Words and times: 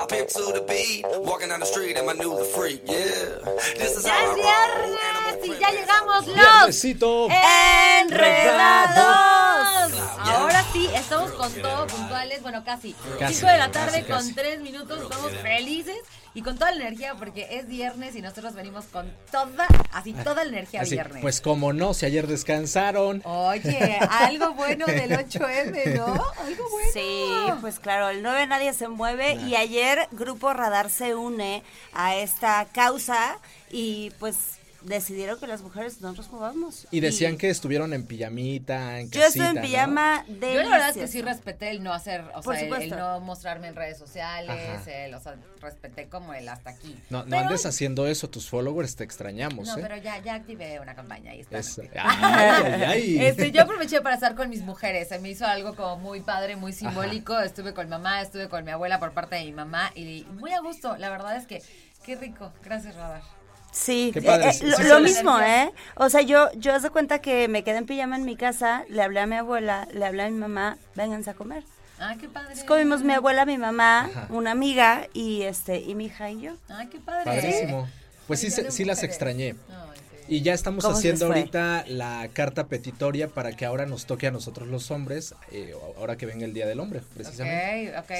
I 0.00 0.06
pimp 0.06 0.28
to 0.28 0.52
the 0.52 0.64
beat, 0.66 1.04
walking 1.22 1.48
down 1.48 1.60
the 1.60 1.66
street 1.66 1.96
and 1.96 2.06
my 2.06 2.12
new 2.14 2.36
the 2.36 2.44
freak, 2.44 2.80
yeah. 2.86 2.98
This 3.78 3.96
is 3.96 4.04
Ya 4.06 4.12
how 4.12 4.22
es 4.24 4.28
I 4.28 4.34
roll. 4.34 4.36
viernes 4.36 5.38
y 5.42 5.58
ya 5.60 5.70
llegamos 5.70 6.26
los 6.26 6.34
Viernesito. 6.34 7.28
enredados. 8.00 9.47
Ahora 10.18 10.64
sí, 10.72 10.88
estamos 10.94 11.30
con 11.32 11.52
todo 11.54 11.86
puntuales, 11.86 12.42
bueno, 12.42 12.64
casi. 12.64 12.94
Casi, 13.18 13.34
5 13.34 13.50
de 13.52 13.58
la 13.58 13.70
tarde 13.70 14.04
casi. 14.04 14.26
con 14.28 14.34
3 14.34 14.60
minutos, 14.60 15.02
estamos 15.02 15.32
felices 15.42 15.96
y 16.34 16.42
con 16.42 16.56
toda 16.58 16.70
la 16.72 16.82
energía 16.82 17.14
porque 17.14 17.48
es 17.58 17.66
viernes 17.66 18.14
y 18.14 18.22
nosotros 18.22 18.54
venimos 18.54 18.84
con 18.86 19.12
toda, 19.30 19.66
así 19.92 20.12
toda 20.12 20.44
la 20.44 20.50
energía 20.50 20.82
Así, 20.82 20.90
viernes. 20.92 21.22
pues 21.22 21.40
como 21.40 21.72
no, 21.72 21.94
si 21.94 22.06
ayer 22.06 22.26
descansaron. 22.26 23.22
Oye, 23.24 23.98
algo 24.10 24.52
bueno 24.54 24.86
del 24.86 25.10
8M, 25.10 25.96
¿no? 25.96 26.04
Algo 26.04 26.70
bueno. 26.70 26.90
Sí, 26.92 27.26
pues 27.60 27.80
claro, 27.80 28.08
el 28.10 28.22
9 28.22 28.46
nadie 28.46 28.72
se 28.72 28.88
mueve 28.88 29.34
y 29.34 29.56
ayer 29.56 30.08
Grupo 30.12 30.52
Radar 30.52 30.90
se 30.90 31.14
une 31.14 31.62
a 31.92 32.16
esta 32.16 32.66
causa 32.72 33.38
y 33.70 34.10
pues 34.18 34.57
decidieron 34.82 35.38
que 35.40 35.46
las 35.46 35.62
mujeres 35.62 36.00
no 36.00 36.12
nos 36.12 36.30
movamos. 36.30 36.86
Y 36.90 37.00
decían 37.00 37.36
que 37.36 37.50
estuvieron 37.50 37.92
en 37.92 38.04
pijamita, 38.06 39.00
en 39.00 39.10
Yo 39.10 39.22
estoy 39.24 39.46
en 39.46 39.60
pijama 39.60 40.24
de 40.28 40.54
Yo 40.54 40.62
la 40.62 40.70
verdad 40.70 40.90
es 40.90 40.96
que 40.96 41.08
sí 41.08 41.20
respeté 41.22 41.70
el 41.70 41.82
no 41.82 41.92
hacer, 41.92 42.22
o 42.34 42.40
Por 42.42 42.54
sea, 42.54 42.64
el, 42.64 42.70
supuesto. 42.70 42.94
el 42.94 43.00
no 43.00 43.20
mostrarme 43.20 43.68
en 43.68 43.76
redes 43.76 43.98
sociales, 43.98 44.86
el, 44.86 45.14
o 45.14 45.20
sea, 45.20 45.36
respeté 45.60 46.08
como 46.08 46.32
el 46.34 46.48
hasta 46.48 46.70
aquí. 46.70 46.96
No, 47.10 47.24
no 47.24 47.38
andes 47.38 47.66
haciendo 47.66 48.06
eso, 48.06 48.30
tus 48.30 48.48
followers 48.48 48.94
te 48.96 49.04
extrañamos, 49.04 49.66
No, 49.66 49.78
¿eh? 49.78 49.80
pero 49.82 49.96
ya, 49.96 50.18
ya 50.22 50.34
activé 50.34 50.78
una 50.80 50.94
campaña 50.94 51.34
y 51.34 51.40
está. 51.40 51.58
Es- 51.58 51.78
activa. 51.78 52.04
ay, 52.06 52.72
ay, 52.72 52.82
ay. 52.82 53.26
Este, 53.26 53.50
yo 53.50 53.62
aproveché 53.62 54.00
para 54.00 54.14
estar 54.14 54.34
con 54.34 54.48
mis 54.48 54.62
mujeres. 54.62 55.08
Se 55.08 55.18
me 55.18 55.30
hizo 55.30 55.46
algo 55.46 55.74
como 55.74 55.96
muy 55.96 56.20
padre, 56.20 56.56
muy 56.56 56.72
simbólico. 56.72 57.38
Estuve 57.40 57.74
con 57.74 57.88
mamá, 57.88 58.22
estuve 58.22 58.48
con 58.48 58.64
mi 58.64 58.70
abuela 58.70 58.98
por 58.98 59.12
parte 59.12 59.36
de 59.36 59.44
mi 59.44 59.52
mamá 59.52 59.90
y 59.94 60.24
muy 60.32 60.52
a 60.52 60.60
gusto. 60.60 60.96
La 60.96 61.10
verdad 61.10 61.36
es 61.36 61.46
que 61.46 61.62
qué 62.04 62.16
rico. 62.16 62.52
Gracias, 62.64 62.94
Radar. 62.94 63.22
Sí, 63.70 64.10
Qué 64.14 64.22
padre, 64.22 64.46
eh, 64.46 64.48
eh, 64.48 64.52
sí, 64.54 64.66
lo, 64.66 64.96
sí 64.96 65.02
mismo, 65.02 65.38
¿eh? 65.40 65.70
O 65.96 66.08
sea, 66.08 66.22
yo, 66.22 66.50
yo 66.54 66.74
haz 66.74 66.82
de 66.82 66.90
cuenta 66.90 67.20
que 67.20 67.48
me 67.48 67.62
quedé 67.64 67.76
en 67.78 67.86
pijama 67.86 68.16
en 68.16 68.24
mi 68.24 68.36
casa, 68.36 68.84
le 68.88 69.02
hablé 69.02 69.20
a 69.20 69.26
mi 69.26 69.36
abuela, 69.36 69.86
le 69.92 70.04
hablé 70.06 70.22
a 70.24 70.30
mi 70.30 70.38
mamá, 70.38 70.78
vénganse 70.94 71.30
a 71.30 71.34
comer. 71.34 71.64
Ah, 72.00 72.14
qué 72.18 72.28
padre. 72.28 72.48
Entonces 72.48 72.64
comimos 72.64 73.02
mi 73.02 73.12
abuela, 73.12 73.44
mi 73.44 73.58
mamá, 73.58 74.06
Ajá. 74.06 74.26
una 74.30 74.52
amiga 74.52 75.08
y 75.12 75.42
este 75.42 75.80
y 75.80 75.94
mi 75.94 76.06
hija 76.06 76.30
y 76.30 76.40
yo. 76.40 76.52
Ah, 76.68 76.86
qué 76.90 76.98
padre. 76.98 77.24
Padrísimo. 77.24 77.88
Pues 78.26 78.40
sí, 78.40 78.48
Ay, 78.56 78.66
sí 78.70 78.84
de 78.84 78.86
las 78.86 79.02
extrañé. 79.02 79.52
Sí. 79.52 79.58
Y 80.28 80.42
ya 80.42 80.52
estamos 80.52 80.84
¿Cómo 80.84 80.94
se 80.94 81.00
haciendo 81.00 81.26
ahorita 81.26 81.84
la 81.88 82.28
carta 82.32 82.66
petitoria 82.66 83.28
para 83.28 83.52
que 83.52 83.64
ahora 83.64 83.86
nos 83.86 84.04
toque 84.04 84.26
a 84.26 84.30
nosotros 84.30 84.68
los 84.68 84.90
hombres, 84.90 85.34
eh, 85.52 85.74
ahora 85.96 86.16
que 86.16 86.26
venga 86.26 86.44
el 86.44 86.52
Día 86.52 86.66
del 86.66 86.80
Hombre, 86.80 87.00
precisamente. 87.14 87.96
Ok, 87.98 88.04
ok. 88.04 88.10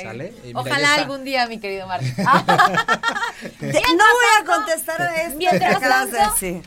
Mira, 0.44 0.60
Ojalá 0.60 0.94
algún 0.94 1.24
día, 1.24 1.46
mi 1.46 1.58
querido 1.58 1.86
Marco. 1.86 2.06
De- 3.60 3.72
no 3.72 4.04
voy 4.04 4.26
a 4.40 4.44
contestar 4.46 5.00
a 5.02 5.22
esto 5.22 5.38
Mientras 5.38 5.80
tanto, 5.80 6.16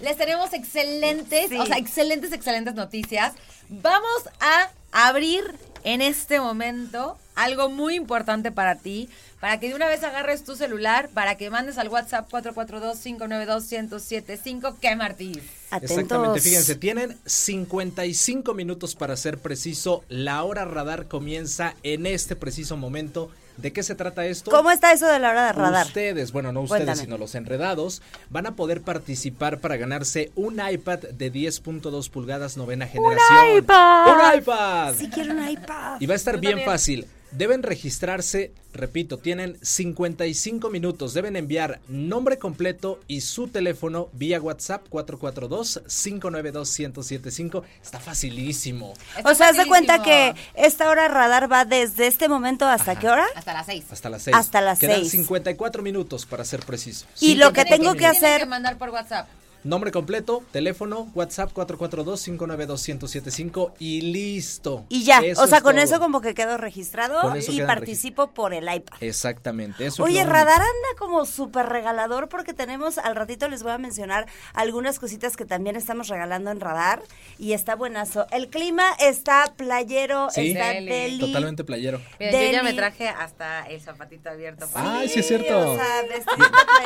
les 0.02 0.18
tenemos 0.18 0.54
excelentes, 0.54 1.50
Sí. 1.50 1.58
o 1.58 1.66
sea, 1.66 1.78
excelentes, 1.78 2.32
excelentes 2.32 2.76
noticias. 2.76 3.34
Vamos 3.70 4.30
a 4.40 4.70
abrir 4.92 5.44
en 5.84 6.02
este 6.02 6.40
momento 6.40 7.18
algo 7.44 7.70
muy 7.70 7.96
importante 7.96 8.52
para 8.52 8.76
ti, 8.76 9.10
para 9.40 9.60
que 9.60 9.70
de 9.70 9.76
una 9.76 9.88
vez 9.88 10.04
agarres 10.04 10.44
tu 10.44 10.56
celular, 10.56 11.10
para 11.14 11.36
que 11.36 11.50
mandes 11.50 11.78
al 11.78 11.90
WhatsApp 11.90 12.30
442-592-1075. 12.32 14.76
¿Qué, 14.80 14.96
Martí? 14.96 15.32
Atentos. 15.72 15.92
Exactamente, 15.98 16.42
fíjense, 16.42 16.76
tienen 16.76 17.18
55 17.26 18.54
minutos 18.54 18.96
para 18.96 19.16
ser 19.16 19.38
preciso. 19.38 20.04
La 20.10 20.44
hora 20.44 20.66
radar 20.66 21.08
comienza 21.08 21.76
en 21.84 22.06
este 22.06 22.36
preciso 22.36 22.78
momento. 22.78 23.30
¿De 23.58 23.74
qué 23.74 23.84
se 23.84 23.96
trata 23.96 24.26
esto? 24.26 24.50
¿Cómo 24.50 24.72
está 24.72 24.94
eso 24.94 25.08
de 25.08 25.20
la 25.20 25.30
hora 25.32 25.48
de 25.48 25.54
radar? 25.54 25.86
Ustedes, 25.86 26.32
bueno, 26.32 26.52
no 26.54 26.62
ustedes, 26.62 26.86
Cuéntame. 26.86 27.04
sino 27.06 27.18
los 27.18 27.36
enredados, 27.36 28.02
van 28.30 28.48
a 28.48 28.56
poder 28.56 28.82
participar 28.82 29.60
para 29.60 29.76
ganarse 29.76 30.32
un 30.36 30.62
iPad 30.66 31.00
de 31.00 31.32
10.2 31.32 32.10
pulgadas 32.10 32.56
novena 32.58 32.88
generación. 32.88 33.58
iPad! 33.58 34.08
¡Un 34.08 34.38
iPad! 34.40 34.96
Sí 34.98 35.10
quiero 35.14 35.34
un 35.34 35.48
iPad. 35.50 35.98
Y 36.00 36.06
va 36.06 36.14
a 36.14 36.16
estar 36.16 36.36
Yo 36.36 36.42
bien 36.42 36.52
también. 36.54 36.70
fácil. 36.70 37.06
Deben 37.32 37.64
registrarse, 37.64 38.52
repito, 38.74 39.18
tienen 39.18 39.58
55 39.62 40.70
minutos. 40.70 41.14
Deben 41.14 41.36
enviar 41.38 41.80
nombre 41.88 42.38
completo 42.38 43.00
y 43.08 43.22
su 43.22 43.48
teléfono 43.48 44.10
vía 44.14 44.42
WhatsApp 44.42 44.86
442-592-1075. 44.90 47.64
Está 47.82 48.00
facilísimo. 48.00 48.94
O 49.24 49.34
sea, 49.36 49.50
haz 49.50 49.58
de 49.58 49.66
cuenta 49.68 50.02
que 50.04 50.34
esta 50.56 50.90
hora 50.90 51.08
radar 51.08 51.52
va 51.52 51.66
desde 51.66 52.08
este 52.08 52.28
momento 52.28 52.66
hasta 52.68 52.92
Ajá. 52.92 53.00
qué 53.02 53.08
hora? 53.10 53.26
Hasta 53.36 53.54
las 53.54 53.66
6. 53.66 53.86
Hasta 53.92 54.10
las 54.10 54.22
6. 54.24 54.36
Hasta 54.36 54.62
las 54.62 54.80
Quedan 54.80 55.00
seis. 55.02 55.12
54 55.12 55.84
minutos 55.84 56.26
para 56.26 56.44
ser 56.46 56.62
preciso. 56.66 57.06
Y 57.20 57.36
lo 57.36 57.54
que 57.54 57.62
54 57.62 57.78
tengo 57.78 57.94
que. 57.94 58.00
Tienen 58.00 58.18
hacer- 58.18 58.40
que 58.42 58.46
mandar 58.46 58.78
por 58.78 58.90
WhatsApp. 58.90 59.28
Nombre 59.64 59.92
completo, 59.92 60.44
teléfono, 60.52 61.12
WhatsApp 61.14 61.52
442-592-1075 61.54 63.74
y 63.80 64.02
listo. 64.02 64.86
Y 64.90 65.04
ya, 65.04 65.20
Eso 65.20 65.44
o 65.44 65.48
sea, 65.48 65.62
con 65.62 65.76
todo. 65.76 65.84
eso 65.84 66.00
como 66.00 66.22
que 66.22 66.34
quedo 66.34 66.58
registrado 66.58 67.34
y 67.38 67.62
participo 67.62 68.32
por 68.32 68.54
el 68.54 68.64
iPad. 68.74 68.98
Exactamente. 69.02 69.86
Eso 69.86 70.04
es 70.06 70.10
Oye. 70.12 70.24
Radar 70.24 70.62
anda 70.62 70.72
como 70.98 71.26
súper 71.26 71.68
regalador 71.68 72.30
porque 72.30 72.54
tenemos, 72.54 72.98
al 72.98 73.16
ratito 73.16 73.48
les 73.50 73.64
voy 73.64 73.72
a 73.72 73.78
mencionar 73.78 74.28
algunas 74.54 75.00
cositas 75.00 75.38
que 75.38 75.46
también 75.46 75.76
estamos 75.76 76.08
regalando 76.08 76.52
en 76.52 76.60
Radar 76.60 77.02
y 77.38 77.54
está 77.54 77.76
buenazo. 77.76 78.26
El 78.32 78.50
clima 78.50 78.84
está 79.00 79.54
playero, 79.56 80.30
Sí. 80.32 80.52
está 80.52 80.70
Deli. 80.70 80.88
deli. 80.90 81.20
Totalmente 81.20 81.64
playero. 81.64 82.00
Miren, 82.20 82.34
yo 82.34 82.40
ya 82.52 82.64
Deli. 82.64 82.64
me 82.64 82.74
traje 82.74 83.10
hasta 83.10 83.66
el 83.68 83.82
zapatito 83.82 84.30
abierto. 84.30 84.68
para- 84.70 85.00
Ay, 85.00 85.10
sí 85.10 85.20
es 85.20 85.28
cierto. 85.28 85.74
o 85.74 85.76
sea, 85.76 85.86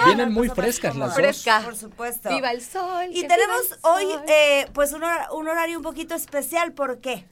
Vienen 0.06 0.32
muy 0.32 0.50
frescas 0.50 0.96
las 0.96 1.10
dos. 1.10 1.16
Fresca. 1.16 1.62
Por 1.64 1.76
supuesto. 1.76 2.30
Viva 2.30 2.52
el 2.52 2.62
sol. 2.66 3.06
Y 3.12 3.22
que 3.22 3.28
tenemos 3.28 3.62
viva 3.64 3.76
el 3.78 4.08
hoy 4.08 4.12
sol. 4.14 4.24
eh, 4.28 4.68
pues 4.74 4.92
un, 4.94 5.02
hor- 5.04 5.28
un 5.34 5.48
horario 5.48 5.78
un 5.78 5.84
poquito 5.84 6.16
especial, 6.16 6.74
¿por 6.74 7.00
qué? 7.02 7.26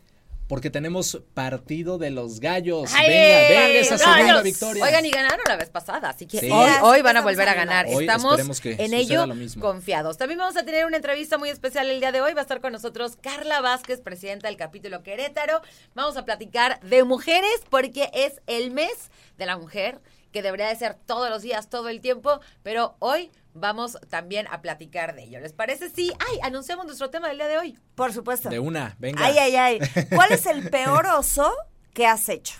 Porque 0.47 0.69
tenemos 0.69 1.19
partido 1.33 1.97
de 1.97 2.11
los 2.11 2.39
gallos. 2.41 2.91
¡Ay! 2.93 3.07
Venga, 3.09 3.49
venga 3.49 3.79
esa 3.79 3.97
segunda 3.97 4.41
victoria. 4.41 4.83
Oigan, 4.83 5.05
y 5.05 5.09
ganaron 5.09 5.39
la 5.47 5.55
vez 5.55 5.69
pasada, 5.69 6.09
así 6.09 6.27
que 6.27 6.39
Sí. 6.41 6.49
hoy, 6.81 7.01
van 7.01 7.15
a 7.17 7.21
volver 7.21 7.47
a 7.47 7.53
ganar. 7.53 7.85
Hoy 7.87 8.03
Estamos 8.05 8.59
que 8.61 8.73
en 8.77 8.93
ello 8.93 9.25
lo 9.25 9.35
mismo. 9.35 9.61
confiados. 9.63 10.17
También 10.17 10.37
vamos 10.39 10.57
a 10.57 10.63
tener 10.65 10.85
una 10.85 10.97
entrevista 10.97 11.37
muy 11.37 11.49
especial 11.49 11.89
el 11.89 12.01
día 12.01 12.11
de 12.11 12.21
hoy. 12.21 12.33
Va 12.33 12.41
a 12.41 12.43
estar 12.43 12.59
con 12.59 12.73
nosotros 12.73 13.15
Carla 13.21 13.61
Vázquez, 13.61 14.01
presidenta 14.01 14.47
del 14.49 14.57
capítulo 14.57 15.01
Querétaro. 15.01 15.61
Vamos 15.95 16.17
a 16.17 16.25
platicar 16.25 16.79
de 16.81 17.03
mujeres 17.05 17.61
porque 17.69 18.11
es 18.13 18.41
el 18.45 18.69
mes 18.71 19.11
de 19.37 19.45
la 19.45 19.57
mujer 19.57 20.01
que 20.33 20.41
debería 20.41 20.67
de 20.67 20.75
ser 20.75 20.95
todos 21.05 21.29
los 21.29 21.41
días, 21.41 21.69
todo 21.69 21.87
el 21.89 22.01
tiempo, 22.01 22.41
pero 22.63 22.95
hoy 22.99 23.31
vamos 23.53 23.97
también 24.09 24.47
a 24.49 24.61
platicar 24.61 25.15
de 25.15 25.23
ello. 25.23 25.39
¿Les 25.39 25.53
parece? 25.53 25.89
Sí. 25.89 26.11
Ay, 26.19 26.39
anunciamos 26.43 26.85
nuestro 26.85 27.09
tema 27.09 27.27
del 27.27 27.37
día 27.37 27.47
de 27.47 27.57
hoy. 27.57 27.79
Por 27.95 28.13
supuesto. 28.13 28.49
De 28.49 28.59
una, 28.59 28.95
venga. 28.99 29.25
Ay, 29.25 29.37
ay, 29.37 29.55
ay. 29.55 29.79
¿Cuál 30.15 30.31
es 30.31 30.45
el 30.45 30.69
peor 30.69 31.05
oso 31.07 31.51
que 31.93 32.07
has 32.07 32.29
hecho? 32.29 32.55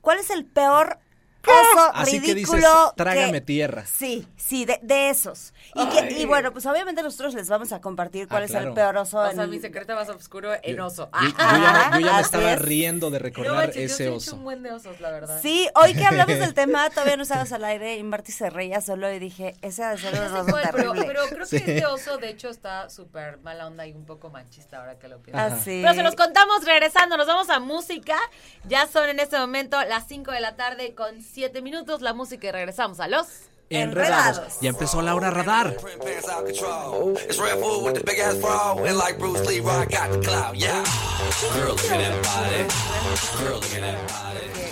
¿Cuál 0.00 0.18
es 0.18 0.30
el 0.30 0.44
peor 0.44 0.98
oso 1.46 1.90
Así 1.94 2.20
que 2.20 2.34
dices, 2.34 2.52
ridículo? 2.54 2.92
trágame 2.96 3.40
tierra. 3.40 3.84
Sí, 3.86 4.26
sí, 4.36 4.64
de, 4.64 4.78
de 4.82 5.10
esos. 5.10 5.52
Y, 5.74 5.86
que- 5.88 6.12
y 6.20 6.24
bueno, 6.26 6.52
pues 6.52 6.66
obviamente 6.66 7.02
nosotros 7.02 7.34
les 7.34 7.48
vamos 7.48 7.72
a 7.72 7.80
compartir 7.80 8.28
cuál 8.28 8.42
Ah, 8.42 8.46
es 8.46 8.54
el 8.54 8.72
peor 8.72 8.96
oso. 8.96 9.18
O 9.18 9.30
sea, 9.32 9.44
en- 9.44 9.50
mi 9.50 9.58
secreto 9.60 9.94
más 9.94 10.08
oscuro 10.08 10.50
en 10.62 10.80
oso. 10.80 11.08
Yo, 11.22 11.28
yo 11.28 11.34
ya, 11.38 11.90
me- 11.92 12.00
yo 12.00 12.06
ya 12.06 12.12
me 12.12 12.18
Así 12.18 12.24
estaba 12.24 12.52
es. 12.52 12.62
riendo 12.62 13.10
de 13.10 13.18
No 13.18 13.22
recordar 13.24 13.54
manches, 13.54 13.74
yo 13.74 13.88
sí 13.88 13.94
ese 13.94 14.04
he 14.04 14.06
hecho 14.08 14.16
oso. 14.16 14.36
un 14.36 14.44
buen 14.44 14.62
de 14.62 14.72
osos, 14.72 15.00
la 15.00 15.10
verdad. 15.10 15.40
Sí, 15.40 15.68
hoy 15.74 15.94
que 15.94 16.04
hablamos 16.04 16.38
del 16.38 16.54
tema, 16.54 16.88
todavía 16.90 17.16
no 17.16 17.22
estabas 17.22 17.52
al 17.52 17.64
aire 17.64 17.96
y 17.96 18.02
Marty 18.02 18.32
se 18.32 18.50
reía 18.50 18.80
solo 18.80 19.12
y 19.12 19.18
dije, 19.18 19.54
ese 19.62 19.82
ha 19.84 19.90
de 19.92 19.98
ser 19.98 20.14
un 20.14 20.26
oso 20.36 20.56
pero, 20.72 20.92
pero 20.94 21.22
creo 21.28 21.46
Sí. 21.46 21.60
que 21.60 21.76
este 21.76 21.86
oso, 21.86 22.18
de 22.18 22.28
hecho, 22.28 22.48
está 22.48 22.90
súper 22.90 23.38
mala 23.40 23.66
onda 23.66 23.86
y 23.86 23.92
un 23.92 24.04
poco 24.04 24.30
machista 24.30 24.78
ahora 24.78 24.98
que 24.98 25.08
lo 25.08 25.20
pienso. 25.22 25.40
Así. 25.42 25.80
Pero 25.82 25.94
se 25.94 26.02
los 26.02 26.14
contamos 26.16 26.64
regresando, 26.64 27.16
nos 27.16 27.26
vamos 27.26 27.48
a 27.50 27.60
música. 27.60 28.16
Ya 28.64 28.86
son 28.86 29.08
en 29.08 29.20
este 29.20 29.38
momento 29.38 29.80
las 29.84 30.06
5 30.08 30.30
de 30.32 30.40
la 30.40 30.56
tarde 30.56 30.94
con 30.94 31.22
7 31.32 31.62
minutos 31.62 32.00
la 32.00 32.12
música 32.12 32.48
y 32.48 32.50
regresamos 32.50 33.00
a 33.00 33.08
los... 33.08 33.26
Enredados. 33.72 34.38
Enredados. 34.38 34.60
Ya 34.60 34.70
empezó 34.70 35.00
la 35.00 35.14
hora 35.14 35.30
radar. 35.30 35.76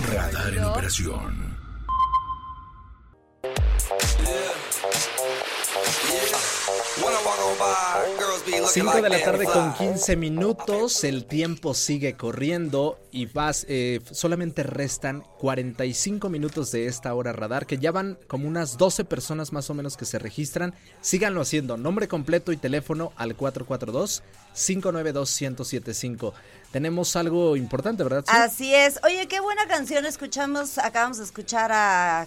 Radar 0.08 0.54
en 0.54 0.64
operación. 0.64 1.58
Yeah. 5.78 6.38
When 7.02 7.14
I 7.14 7.18
walk 7.24 7.38
on 7.38 7.56
by, 7.58 8.06
girls 8.18 8.42
be 8.44 8.58
looking 8.58 8.66
5 8.66 8.84
like 8.86 9.02
de 9.02 9.08
la 9.08 9.22
tarde 9.22 9.44
con 9.44 9.72
15 9.74 10.16
minutos, 10.16 11.04
el 11.04 11.26
tiempo 11.26 11.74
sigue 11.74 12.16
corriendo 12.16 12.98
y 13.12 13.26
vas, 13.26 13.64
eh, 13.68 14.00
solamente 14.10 14.64
restan 14.64 15.22
45 15.38 16.28
minutos 16.28 16.72
de 16.72 16.86
esta 16.86 17.14
hora 17.14 17.32
radar, 17.32 17.66
que 17.66 17.78
ya 17.78 17.92
van 17.92 18.18
como 18.26 18.48
unas 18.48 18.78
12 18.78 19.04
personas 19.04 19.52
más 19.52 19.70
o 19.70 19.74
menos 19.74 19.96
que 19.96 20.06
se 20.06 20.18
registran. 20.18 20.74
Síganlo 21.00 21.40
haciendo, 21.40 21.76
nombre 21.76 22.08
completo 22.08 22.50
y 22.50 22.56
teléfono 22.56 23.12
al 23.14 23.36
442-592-1075. 23.36 26.32
Tenemos 26.72 27.14
algo 27.14 27.54
importante, 27.56 28.02
¿verdad? 28.02 28.24
Sí? 28.26 28.32
Así 28.34 28.74
es. 28.74 28.98
Oye, 29.04 29.28
qué 29.28 29.38
buena 29.38 29.68
canción 29.68 30.04
escuchamos. 30.04 30.78
Acabamos 30.78 31.18
de 31.18 31.24
escuchar 31.24 31.70
a 31.72 32.26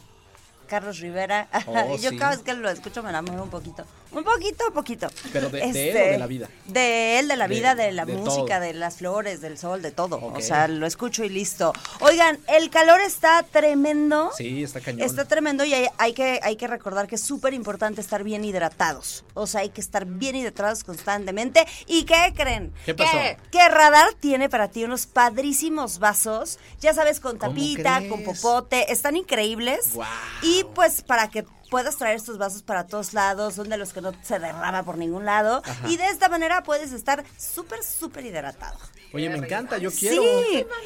Carlos 0.72 1.00
Rivera. 1.00 1.50
Oh, 1.68 1.98
Yo 1.98 2.12
sí. 2.12 2.18
cada 2.18 2.32
vez 2.32 2.44
que 2.44 2.54
lo 2.54 2.70
escucho 2.70 3.04
me 3.04 3.10
enamoro 3.10 3.44
un 3.44 3.50
poquito. 3.50 3.84
Un 4.13 4.24
poquito, 4.24 4.66
poquito. 4.74 5.08
Pero 5.31 5.50
de- 5.50 5.60
de 5.60 5.63
él 5.69 5.75
Este, 5.75 6.02
o 6.10 6.12
de 6.12 6.18
la 6.18 6.28
vida? 6.28 6.50
De 6.66 7.19
él, 7.19 7.28
de 7.30 7.36
la 7.38 7.48
vida, 7.48 7.75
de 7.75 7.92
la 7.94 8.06
de 8.06 8.13
música, 8.13 8.56
todo. 8.58 8.60
de 8.68 8.74
las 8.74 8.98
flores, 8.98 9.40
del 9.42 9.58
sol, 9.58 9.81
de 9.81 9.92
todo. 9.92 10.18
O 10.22 10.42
sea, 10.42 10.68
lo 10.68 10.86
escucho 10.86 11.24
y 11.24 11.30
listo. 11.30 11.72
Oigan, 12.02 12.38
el 12.48 12.69
calor 12.69 13.00
está 13.02 13.44
tremendo. 13.44 14.31
Sí, 14.36 14.63
está 14.63 14.81
cañón. 14.81 15.02
Está 15.02 15.25
tremendo 15.25 15.63
y 15.63 15.74
hay, 15.74 15.88
hay 15.98 16.13
que, 16.13 16.40
hay 16.44 16.56
que 16.58 16.68
recordar 16.68 17.08
que 17.08 17.16
es 17.16 17.22
súper 17.22 17.54
importante 17.54 18.02
estar 18.02 18.24
bien 18.24 18.44
hidratados. 18.44 19.24
O 19.34 19.48
sea, 19.48 19.62
hay 19.62 19.69
que 19.69 19.81
estar 19.81 20.06
bien 20.06 20.36
hidratados 20.36 20.84
constantemente. 20.84 21.66
¿Y 21.88 22.04
qué 22.04 22.34
creen? 22.36 22.74
¿Qué 22.86 22.94
pasó? 22.94 23.12
¿Qué? 23.12 23.38
Que 23.52 23.69
Radar 23.69 24.13
tiene 24.19 24.50
para 24.50 24.68
ti 24.69 24.84
unos 24.84 25.06
padrísimos 25.06 26.00
vasos, 26.00 26.60
ya 26.80 26.94
sabes, 26.94 27.19
con 27.19 27.38
¿Cómo 27.38 27.52
tapita, 27.54 28.02
con 28.10 28.24
popote, 28.24 28.92
están 28.92 29.16
increíbles. 29.16 29.94
Guau. 29.94 30.10
Y 30.42 30.66
pues 30.75 31.02
para 31.02 31.30
que 31.30 31.46
puedas 31.72 31.96
traer 31.96 32.18
estos 32.18 32.38
vasos 32.38 32.62
para 32.64 32.86
todos 32.86 33.14
lados, 33.14 33.56
son 33.56 33.70
de 33.70 33.78
los 33.78 33.94
que 33.94 34.02
no 34.02 34.12
se 34.22 34.38
derrama 34.40 34.84
por 34.84 34.98
ningún 34.98 35.26
lado. 35.26 35.64
Ajá. 35.66 35.88
Y 35.90 35.96
de 35.98 36.06
esta 36.10 36.28
manera 36.30 36.62
puedes 36.64 36.92
estar 36.92 37.24
súper, 37.40 37.82
súper 37.82 38.26
hidratado. 38.26 38.78
Oye, 39.14 39.30
me 39.30 39.38
encanta, 39.38 39.78
yo 39.78 39.90
Sí. 39.90 40.00
quiero. 40.10 40.22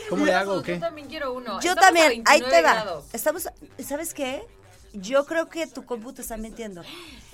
¿Cómo 0.10 0.26
le 0.26 0.34
hago 0.36 0.54
o 0.54 0.56
Yo 0.58 0.64
qué? 0.64 0.78
también 0.78 1.08
quiero 1.08 1.34
uno. 1.34 1.60
Yo 1.60 1.72
Estamos 1.72 1.78
a 1.78 1.82
también, 2.04 2.24
ahí 2.28 2.40
te 2.40 2.46
29 2.46 2.62
va. 2.62 2.74
grados. 2.74 3.06
Estamos, 3.14 3.50
¿sabes 3.86 4.14
qué? 4.14 4.44
Yo 4.94 5.26
creo 5.26 5.50
que 5.50 5.68
tu 5.68 5.86
compu 5.86 6.14
te 6.14 6.22
está 6.22 6.38
mintiendo. 6.38 6.82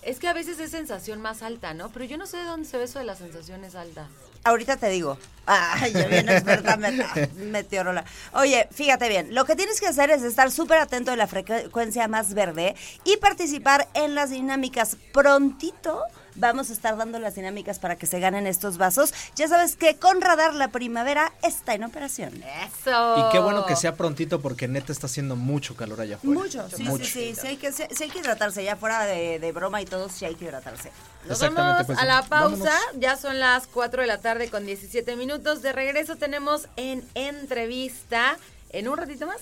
Es 0.01 0.17
que 0.19 0.27
a 0.29 0.33
veces 0.33 0.59
es 0.59 0.71
sensación 0.71 1.21
más 1.21 1.43
alta, 1.43 1.73
¿no? 1.73 1.89
Pero 1.91 2.05
yo 2.05 2.17
no 2.17 2.25
sé 2.25 2.37
de 2.37 2.45
dónde 2.45 2.67
se 2.67 2.77
ve 2.77 2.85
eso 2.85 2.99
de 2.99 3.05
las 3.05 3.19
sensaciones 3.19 3.75
altas. 3.75 4.07
Ahorita 4.43 4.77
te 4.77 4.89
digo. 4.89 5.17
Ay, 5.45 5.91
yo 5.93 6.07
bien 6.07 6.29
experta 6.29 6.77
met- 6.77 7.31
meteoróloga. 7.33 8.05
Oye, 8.33 8.67
fíjate 8.71 9.09
bien, 9.09 9.33
lo 9.33 9.45
que 9.45 9.55
tienes 9.55 9.81
que 9.81 9.87
hacer 9.87 10.11
es 10.11 10.21
estar 10.23 10.51
súper 10.51 10.77
atento 10.77 11.11
de 11.11 11.17
la 11.17 11.27
frecuencia 11.27 12.07
más 12.07 12.33
verde 12.33 12.75
y 13.03 13.17
participar 13.17 13.87
en 13.95 14.15
las 14.15 14.29
dinámicas 14.29 14.97
prontito. 15.11 16.03
Vamos 16.35 16.69
a 16.69 16.73
estar 16.73 16.97
dando 16.97 17.19
las 17.19 17.35
dinámicas 17.35 17.79
para 17.79 17.95
que 17.97 18.05
se 18.05 18.19
ganen 18.19 18.47
estos 18.47 18.77
vasos. 18.77 19.13
Ya 19.35 19.47
sabes 19.47 19.75
que 19.75 19.97
con 19.97 20.21
Radar 20.21 20.53
la 20.53 20.69
primavera 20.69 21.33
está 21.43 21.73
en 21.73 21.83
operación. 21.83 22.41
Eso. 22.65 23.17
Y 23.17 23.31
qué 23.31 23.39
bueno 23.39 23.65
que 23.65 23.75
sea 23.75 23.95
prontito 23.95 24.41
porque 24.41 24.67
neta 24.67 24.91
está 24.91 25.07
haciendo 25.07 25.35
mucho 25.35 25.75
calor 25.75 26.01
allá 26.01 26.15
afuera. 26.15 26.39
Mucho, 26.39 26.69
sí, 26.69 26.83
Mucho. 26.83 27.03
sí, 27.05 27.33
sí, 27.33 27.35
sí 27.41 27.47
hay 27.47 27.57
que, 27.57 27.71
sí, 27.71 27.83
sí 27.91 28.03
hay 28.03 28.09
que 28.09 28.19
hidratarse, 28.19 28.63
ya 28.63 28.75
fuera 28.75 29.05
de, 29.05 29.39
de 29.39 29.51
broma 29.51 29.81
y 29.81 29.85
todo, 29.85 30.09
sí 30.09 30.25
hay 30.25 30.35
que 30.35 30.45
hidratarse. 30.45 30.91
Nos 31.27 31.41
Exactamente, 31.41 31.71
vamos 31.73 31.85
pues, 31.87 31.99
a 31.99 32.05
la 32.05 32.21
pausa. 32.23 32.63
vámonos. 32.63 32.99
Ya 32.99 33.17
son 33.17 33.39
las 33.39 33.67
4 33.67 34.01
de 34.01 34.07
la 34.07 34.17
tarde 34.19 34.49
con 34.49 34.65
17 34.65 35.15
minutos. 35.15 35.61
De 35.61 35.71
regreso 35.73 36.15
tenemos 36.15 36.67
en 36.77 37.03
entrevista, 37.15 38.37
en 38.69 38.87
un 38.87 38.97
ratito 38.97 39.27
más, 39.27 39.41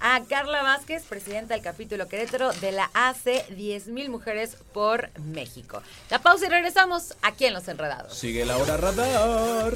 a 0.00 0.22
Carla 0.28 0.62
Vázquez, 0.62 1.04
presidenta 1.04 1.54
del 1.54 1.62
capítulo 1.62 2.08
Querétaro 2.08 2.52
de 2.54 2.72
la 2.72 2.90
AC 2.94 3.48
10.000 3.50 4.08
Mujeres 4.08 4.56
por 4.72 5.10
México. 5.20 5.82
La 6.10 6.20
pausa 6.20 6.46
y 6.46 6.48
regresamos 6.48 7.14
aquí 7.22 7.46
en 7.46 7.54
Los 7.54 7.68
Enredados. 7.68 8.16
Sigue 8.16 8.44
la 8.44 8.56
hora 8.56 8.76
radar. 8.76 9.74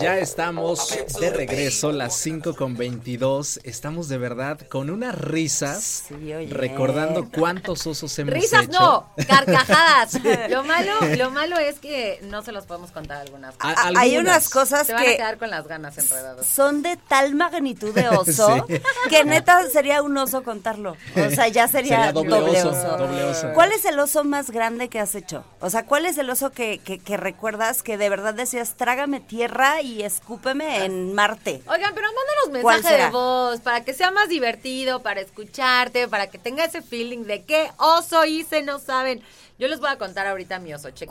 Ya 0.00 0.18
estamos 0.18 0.96
de 1.20 1.30
regreso, 1.30 1.90
las 1.92 2.14
5 2.16 2.54
con 2.54 2.76
22. 2.76 3.60
Estamos 3.64 4.08
de 4.08 4.16
verdad 4.18 4.60
con 4.68 4.90
unas 4.90 5.16
risas, 5.18 6.04
Sí, 6.08 6.14
oye. 6.32 6.46
recordando 6.50 7.28
cuántos 7.30 7.86
osos 7.86 8.16
hemos 8.18 8.34
Risas 8.34 8.64
hecho. 8.64 8.78
no, 8.80 9.10
carcajadas. 9.28 10.14
Lo 10.48 10.62
malo, 10.62 10.92
lo 11.16 11.30
malo 11.30 11.58
es 11.58 11.78
que 11.80 12.20
no 12.22 12.42
se 12.42 12.52
los 12.52 12.66
podemos 12.66 12.92
contar 12.92 13.18
algunas. 13.22 13.54
A- 13.58 13.74
Ah, 13.78 13.92
Hay 13.96 14.16
unas 14.16 14.48
cosas 14.48 14.86
Se 14.86 14.92
van 14.92 15.02
a 15.02 15.04
que 15.04 15.16
quedar 15.16 15.38
con 15.38 15.50
las 15.50 15.66
ganas 15.66 15.98
enredados. 15.98 16.46
son 16.46 16.82
de 16.82 16.96
tal 16.96 17.34
magnitud 17.34 17.92
de 17.94 18.08
oso 18.16 18.64
Sí. 18.68 18.80
que 19.10 19.24
neta 19.24 19.68
sería 19.70 20.02
un 20.02 20.16
oso 20.16 20.42
contarlo. 20.44 20.96
O 21.16 21.30
sea, 21.30 21.48
ya 21.48 21.66
sería, 21.68 21.96
Sería 21.96 22.12
doble 22.12 22.38
doble, 22.40 22.60
oso, 22.62 22.70
oso. 22.70 22.96
doble 22.96 23.24
oso. 23.24 23.47
¿Cuál 23.54 23.72
es 23.72 23.84
el 23.84 23.98
oso 23.98 24.24
más 24.24 24.50
grande 24.50 24.88
que 24.88 25.00
has 25.00 25.14
hecho? 25.14 25.44
O 25.60 25.70
sea, 25.70 25.86
¿cuál 25.86 26.06
es 26.06 26.18
el 26.18 26.30
oso 26.30 26.50
que, 26.50 26.78
que, 26.78 26.98
que 26.98 27.16
recuerdas 27.16 27.82
que 27.82 27.96
de 27.96 28.08
verdad 28.08 28.34
decías, 28.34 28.76
trágame 28.76 29.20
tierra 29.20 29.80
y 29.82 30.02
escúpeme 30.02 30.84
en 30.84 31.14
Marte? 31.14 31.62
Oigan, 31.66 31.94
pero 31.94 32.08
mándanos 32.08 32.62
¿Cuál 32.62 32.76
mensaje 32.82 33.04
de 33.04 33.10
voz 33.10 33.60
para 33.60 33.84
que 33.84 33.94
sea 33.94 34.10
más 34.10 34.28
divertido, 34.28 35.02
para 35.02 35.20
escucharte, 35.20 36.08
para 36.08 36.28
que 36.28 36.38
tenga 36.38 36.64
ese 36.64 36.82
feeling 36.82 37.24
de 37.24 37.44
qué 37.44 37.70
oso 37.78 38.24
hice, 38.24 38.62
no 38.62 38.78
saben. 38.78 39.22
Yo 39.58 39.66
les 39.66 39.80
voy 39.80 39.90
a 39.90 39.98
contar 39.98 40.26
ahorita 40.28 40.60
mi 40.60 40.72
oso. 40.72 40.90
chéquense. 40.90 41.08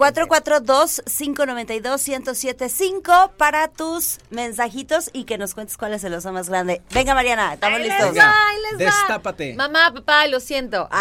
442-592-1075 1.97 3.31
para 3.37 3.67
tus 3.67 4.19
mensajitos 4.29 5.09
y 5.11 5.25
que 5.25 5.37
nos 5.37 5.53
cuentes 5.53 5.75
cuál 5.77 5.93
es 5.93 6.03
el 6.05 6.13
oso 6.13 6.31
más 6.31 6.47
grande. 6.49 6.81
Venga, 6.91 7.13
Mariana, 7.13 7.53
estamos 7.55 7.79
Ahí 7.79 7.89
listos. 7.89 8.13
les 8.13 8.23
va, 8.23 8.31
ahí 8.49 8.57
les 8.61 8.73
va. 8.73 8.77
Destápate. 8.91 9.53
Mamá, 9.53 9.91
papá, 9.93 10.27
lo 10.27 10.39
siento. 10.39 10.87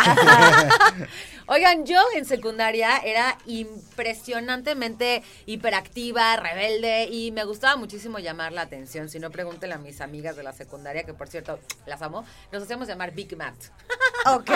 Oigan, 1.49 1.87
yo 1.87 2.01
en 2.17 2.25
secundaria 2.25 2.99
era 2.99 3.39
impresionantemente 3.47 5.23
hiperactiva, 5.47 6.35
rebelde 6.37 7.05
y 7.05 7.31
me 7.31 7.45
gustaba 7.45 7.77
muchísimo 7.77 8.19
llamar 8.19 8.53
la 8.53 8.63
atención. 8.63 9.09
Si 9.09 9.21
no, 9.21 9.31
pregúntenle 9.31 9.77
a 9.77 9.79
mis 9.79 10.01
amigas 10.01 10.35
de 10.35 10.43
la 10.43 10.53
secundaria, 10.53 11.05
que 11.05 11.15
por 11.15 11.29
cierto, 11.29 11.61
las 11.87 12.03
amo. 12.03 12.25
Nos 12.51 12.65
hacíamos 12.65 12.89
llamar 12.89 13.13
Big 13.13 13.37
Matt. 13.37 13.55
Ok. 14.27 14.51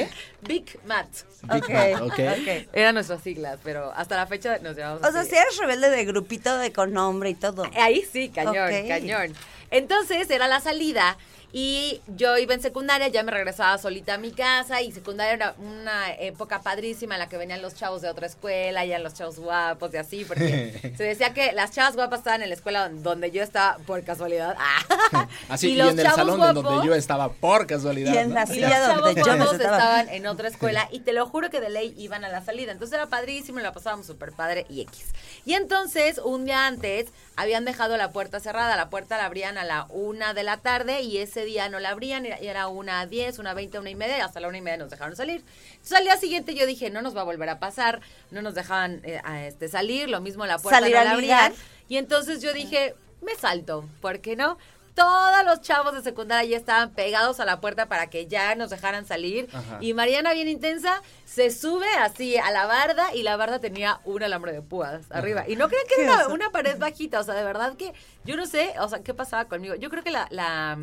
Big 0.40 0.80
Matt. 0.86 1.08
Big 1.42 1.62
Ok, 1.62 1.68
Mac, 1.68 2.02
ok. 2.04 2.18
Ok. 2.32 2.68
Eran 2.72 2.94
nuestras 2.94 3.22
siglas, 3.22 3.58
pero 3.62 3.92
hasta 3.94 4.16
la 4.16 4.26
fecha 4.26 4.58
nos 4.58 4.76
llamamos 4.76 5.06
O 5.06 5.12
sea, 5.12 5.24
si 5.24 5.34
eres 5.34 5.56
rebelde 5.58 5.90
de 5.90 6.04
grupito 6.04 6.56
de 6.58 6.72
con 6.72 6.92
nombre 6.92 7.30
y 7.30 7.34
todo. 7.34 7.64
Ahí 7.76 8.04
sí, 8.10 8.28
cañón, 8.30 8.70
cañón. 8.88 9.34
Entonces 9.70 10.28
era 10.30 10.48
la 10.48 10.60
salida 10.60 11.16
y 11.52 12.00
yo 12.06 12.38
iba 12.38 12.54
en 12.54 12.62
secundaria, 12.62 13.08
ya 13.08 13.24
me 13.24 13.32
regresaba 13.32 13.76
solita 13.76 14.14
a 14.14 14.18
mi 14.18 14.30
casa 14.30 14.82
y 14.82 14.92
secundaria 14.92 15.32
era 15.32 15.54
una 15.58 16.12
época 16.14 16.60
padrísima 16.62 17.16
en 17.16 17.18
la 17.18 17.28
que 17.28 17.36
venían 17.38 17.60
los 17.60 17.74
chavos 17.74 18.02
de 18.02 18.08
otra 18.08 18.28
escuela, 18.28 18.84
ya 18.84 19.00
los 19.00 19.14
chavos 19.14 19.40
guapos 19.40 19.92
y 19.92 19.96
así, 19.96 20.24
porque 20.24 20.94
se 20.96 21.02
decía 21.02 21.34
que 21.34 21.50
las 21.50 21.72
chavas 21.72 21.96
guapas 21.96 22.20
estaban 22.20 22.42
en 22.42 22.50
la 22.50 22.54
escuela 22.54 22.88
donde- 22.88 23.32
yo 23.32 23.42
estaba 23.42 23.78
por 23.86 24.02
casualidad. 24.04 24.56
Así, 25.48 25.70
y, 25.72 25.76
los 25.76 25.90
en 25.92 25.98
el 25.98 26.04
chavos 26.04 26.18
salón 26.20 26.34
en 26.34 26.40
guapos- 26.40 26.62
donde 26.62 26.86
yo 26.86 26.94
estaba 26.94 27.32
por 27.32 27.66
casualidad. 27.66 28.14
Y 28.14 28.18
en 28.18 28.32
la 28.34 28.46
silla 28.46 28.88
los 28.94 29.02
donde 29.04 29.22
chavos 29.22 29.44
yo 29.44 29.50
sentaba. 29.50 29.76
estaban 29.76 30.08
en 30.10 30.26
otra 30.28 30.48
escuela 30.48 30.88
y 30.92 31.00
te 31.00 31.12
lo 31.12 31.26
juro 31.26 31.50
que 31.50 31.60
de 31.60 31.68
ley 31.70 31.94
iban 31.98 32.24
a 32.24 32.28
la 32.28 32.44
salida. 32.44 32.70
Entonces 32.72 32.94
era 32.94 33.06
padrísimo 33.08 33.58
y 33.58 33.62
la 33.62 33.72
pasábamos 33.72 34.06
súper 34.06 34.32
padre 34.32 34.66
y 34.68 34.82
X. 34.82 35.06
Y 35.44 35.54
entonces, 35.54 36.18
un 36.18 36.44
día 36.44 36.66
antes, 36.66 37.08
habían 37.36 37.64
dejado 37.64 37.96
la 37.96 38.10
puerta 38.12 38.38
cerrada. 38.40 38.76
La 38.76 38.88
puerta 38.90 39.16
la 39.16 39.24
abrían 39.26 39.58
a 39.60 39.64
la 39.64 39.86
una 39.90 40.34
de 40.34 40.42
la 40.42 40.58
tarde 40.58 41.02
y 41.02 41.18
ese 41.18 41.44
día 41.44 41.68
no 41.68 41.78
la 41.80 41.90
abrían. 41.90 42.26
Era, 42.26 42.36
era 42.36 42.68
una 42.68 43.00
a 43.00 43.06
diez, 43.06 43.38
una 43.38 43.54
veinte, 43.54 43.78
una 43.78 43.90
y 43.90 43.94
media. 43.94 44.24
Hasta 44.24 44.40
la 44.40 44.48
una 44.48 44.58
y 44.58 44.62
media 44.62 44.78
nos 44.78 44.90
dejaron 44.90 45.16
salir. 45.16 45.44
Entonces 45.72 45.96
al 45.96 46.04
día 46.04 46.16
siguiente 46.16 46.54
yo 46.54 46.66
dije, 46.66 46.90
no 46.90 47.02
nos 47.02 47.16
va 47.16 47.22
a 47.22 47.24
volver 47.24 47.48
a 47.48 47.58
pasar. 47.58 48.00
No 48.30 48.42
nos 48.42 48.54
dejaban 48.54 49.00
eh, 49.04 49.20
a 49.24 49.46
este, 49.46 49.68
salir. 49.68 50.08
Lo 50.08 50.20
mismo 50.20 50.46
la 50.46 50.58
puerta 50.58 50.80
Salir 50.80 50.94
no 50.94 51.00
a 51.00 51.04
la 51.04 51.10
abrían. 51.12 51.54
Y 51.88 51.96
entonces 51.96 52.42
yo 52.42 52.52
dije, 52.52 52.94
me 53.22 53.34
salto, 53.34 53.84
¿por 54.00 54.20
qué 54.20 54.36
no? 54.36 54.58
Todos 54.94 55.44
los 55.44 55.60
chavos 55.60 55.94
de 55.94 56.02
secundaria 56.02 56.50
ya 56.50 56.56
estaban 56.56 56.90
pegados 56.90 57.40
a 57.40 57.44
la 57.44 57.60
puerta 57.60 57.86
para 57.86 58.08
que 58.08 58.26
ya 58.26 58.54
nos 58.54 58.70
dejaran 58.70 59.06
salir. 59.06 59.48
Ajá. 59.52 59.78
Y 59.80 59.94
Mariana, 59.94 60.32
bien 60.32 60.48
intensa, 60.48 61.02
se 61.24 61.50
sube 61.50 61.88
así 62.00 62.36
a 62.36 62.50
la 62.50 62.66
barda 62.66 63.14
y 63.14 63.22
la 63.22 63.36
barda 63.36 63.60
tenía 63.60 64.00
un 64.04 64.22
alambre 64.22 64.52
de 64.52 64.62
púas 64.62 65.10
arriba. 65.10 65.44
Y 65.48 65.56
no 65.56 65.68
crean 65.68 65.86
que 65.86 66.02
era 66.02 66.28
una, 66.28 66.50
pared 66.50 66.78
bajita, 66.78 67.20
o 67.20 67.24
sea, 67.24 67.34
de 67.34 67.44
verdad 67.44 67.76
que 67.76 67.92
yo 68.24 68.36
no 68.36 68.46
sé, 68.46 68.74
o 68.80 68.88
sea, 68.88 69.02
qué 69.02 69.14
pasaba 69.14 69.46
conmigo. 69.46 69.74
Yo 69.74 69.90
creo 69.90 70.02
que 70.02 70.10
la... 70.10 70.26
la 70.30 70.78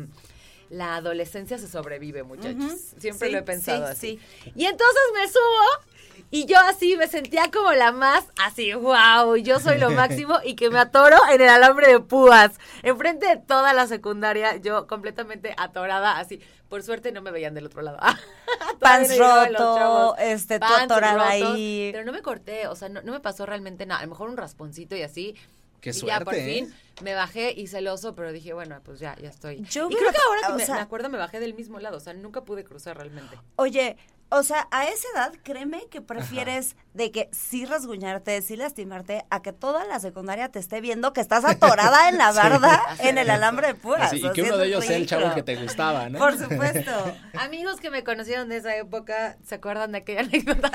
la 0.70 0.96
adolescencia 0.96 1.58
se 1.58 1.68
sobrevive, 1.68 2.22
muchachos. 2.22 2.72
Siempre 2.98 3.28
Sí, 3.28 3.32
lo 3.32 3.38
he 3.38 3.42
pensado 3.42 3.86
sí, 3.86 3.92
así. 3.92 4.20
sí. 4.44 4.52
Y 4.54 4.64
entonces 4.66 5.02
me 5.14 5.26
subo 5.28 5.88
y 6.30 6.44
yo 6.46 6.58
así 6.58 6.96
me 6.96 7.06
sentía 7.06 7.50
como 7.50 7.72
la 7.72 7.92
más 7.92 8.26
así, 8.44 8.74
wow, 8.74 9.36
yo 9.36 9.60
soy 9.60 9.78
lo 9.78 9.90
máximo 9.90 10.38
y 10.44 10.56
que 10.56 10.68
me 10.68 10.78
atoro 10.78 11.16
en 11.32 11.40
el 11.40 11.48
alambre 11.48 11.88
de 11.88 12.00
púas. 12.00 12.52
Enfrente 12.82 13.26
de 13.26 13.36
toda 13.36 13.72
la 13.72 13.86
secundaria, 13.86 14.56
yo 14.56 14.86
completamente 14.86 15.54
atorada 15.56 16.18
así. 16.18 16.40
Por 16.68 16.82
suerte 16.82 17.12
no 17.12 17.22
me 17.22 17.30
veían 17.30 17.54
del 17.54 17.66
otro 17.66 17.80
lado. 17.80 17.98
Pants 18.78 19.16
roto, 19.16 20.16
este, 20.18 20.58
tú 20.58 20.66
atorada 20.66 21.14
rotos, 21.14 21.54
ahí. 21.54 21.88
Pero 21.92 22.04
no 22.04 22.12
me 22.12 22.20
corté, 22.20 22.66
o 22.66 22.76
sea, 22.76 22.90
no, 22.90 23.00
no 23.00 23.12
me 23.12 23.20
pasó 23.20 23.46
realmente 23.46 23.86
nada. 23.86 24.00
A 24.00 24.04
lo 24.04 24.10
mejor 24.10 24.28
un 24.28 24.36
rasponcito 24.36 24.94
y 24.96 25.02
así. 25.02 25.34
Qué 25.80 25.90
y 25.90 25.92
ya 25.92 26.20
por 26.20 26.34
¿eh? 26.34 26.44
fin 26.44 26.74
me 27.02 27.14
bajé, 27.14 27.52
hice 27.56 27.78
el 27.78 27.88
oso, 27.88 28.14
pero 28.14 28.32
dije, 28.32 28.52
bueno, 28.52 28.80
pues 28.84 28.98
ya, 29.00 29.16
ya 29.20 29.28
estoy. 29.28 29.62
Yo 29.70 29.88
y 29.90 29.94
creo 29.94 30.10
que 30.10 30.18
ahora 30.26 30.40
que 30.48 30.52
me, 30.54 30.66
sea- 30.66 30.76
me 30.76 30.80
acuerdo 30.80 31.08
me 31.08 31.18
bajé 31.18 31.40
del 31.40 31.54
mismo 31.54 31.78
lado, 31.78 31.96
o 31.96 32.00
sea, 32.00 32.12
nunca 32.14 32.44
pude 32.44 32.64
cruzar 32.64 32.96
realmente. 32.96 33.36
Oye, 33.56 33.96
o 34.30 34.42
sea, 34.42 34.68
a 34.70 34.84
esa 34.86 35.06
edad, 35.14 35.32
créeme 35.42 35.86
que 35.90 36.00
prefieres 36.02 36.76
de 36.94 37.10
que 37.12 37.28
sí 37.32 37.64
rasguñarte, 37.64 38.42
sí 38.42 38.56
lastimarte, 38.56 39.24
a 39.30 39.40
que 39.40 39.52
toda 39.52 39.84
la 39.84 40.00
secundaria 40.00 40.48
te 40.50 40.58
esté 40.58 40.80
viendo 40.80 41.12
que 41.12 41.20
estás 41.20 41.44
atorada 41.44 42.08
en 42.08 42.18
la 42.18 42.32
barda, 42.32 42.82
en 42.98 43.18
el 43.18 43.30
alambre 43.30 43.68
de 43.68 43.74
púas. 43.74 44.02
Así, 44.02 44.20
y 44.24 44.32
que 44.32 44.42
uno 44.42 44.58
de 44.58 44.66
ellos 44.66 44.84
sea 44.84 44.96
el 44.96 45.06
chavo 45.06 45.32
que 45.34 45.42
te 45.42 45.56
gustaba, 45.56 46.08
¿no? 46.08 46.18
Por 46.18 46.36
supuesto. 46.38 46.90
Amigos 47.38 47.80
que 47.80 47.90
me 47.90 48.04
conocieron 48.04 48.48
de 48.48 48.56
esa 48.58 48.76
época, 48.76 49.36
¿se 49.46 49.54
acuerdan 49.56 49.92
de 49.92 49.98
aquella 49.98 50.20
anécdota? 50.20 50.70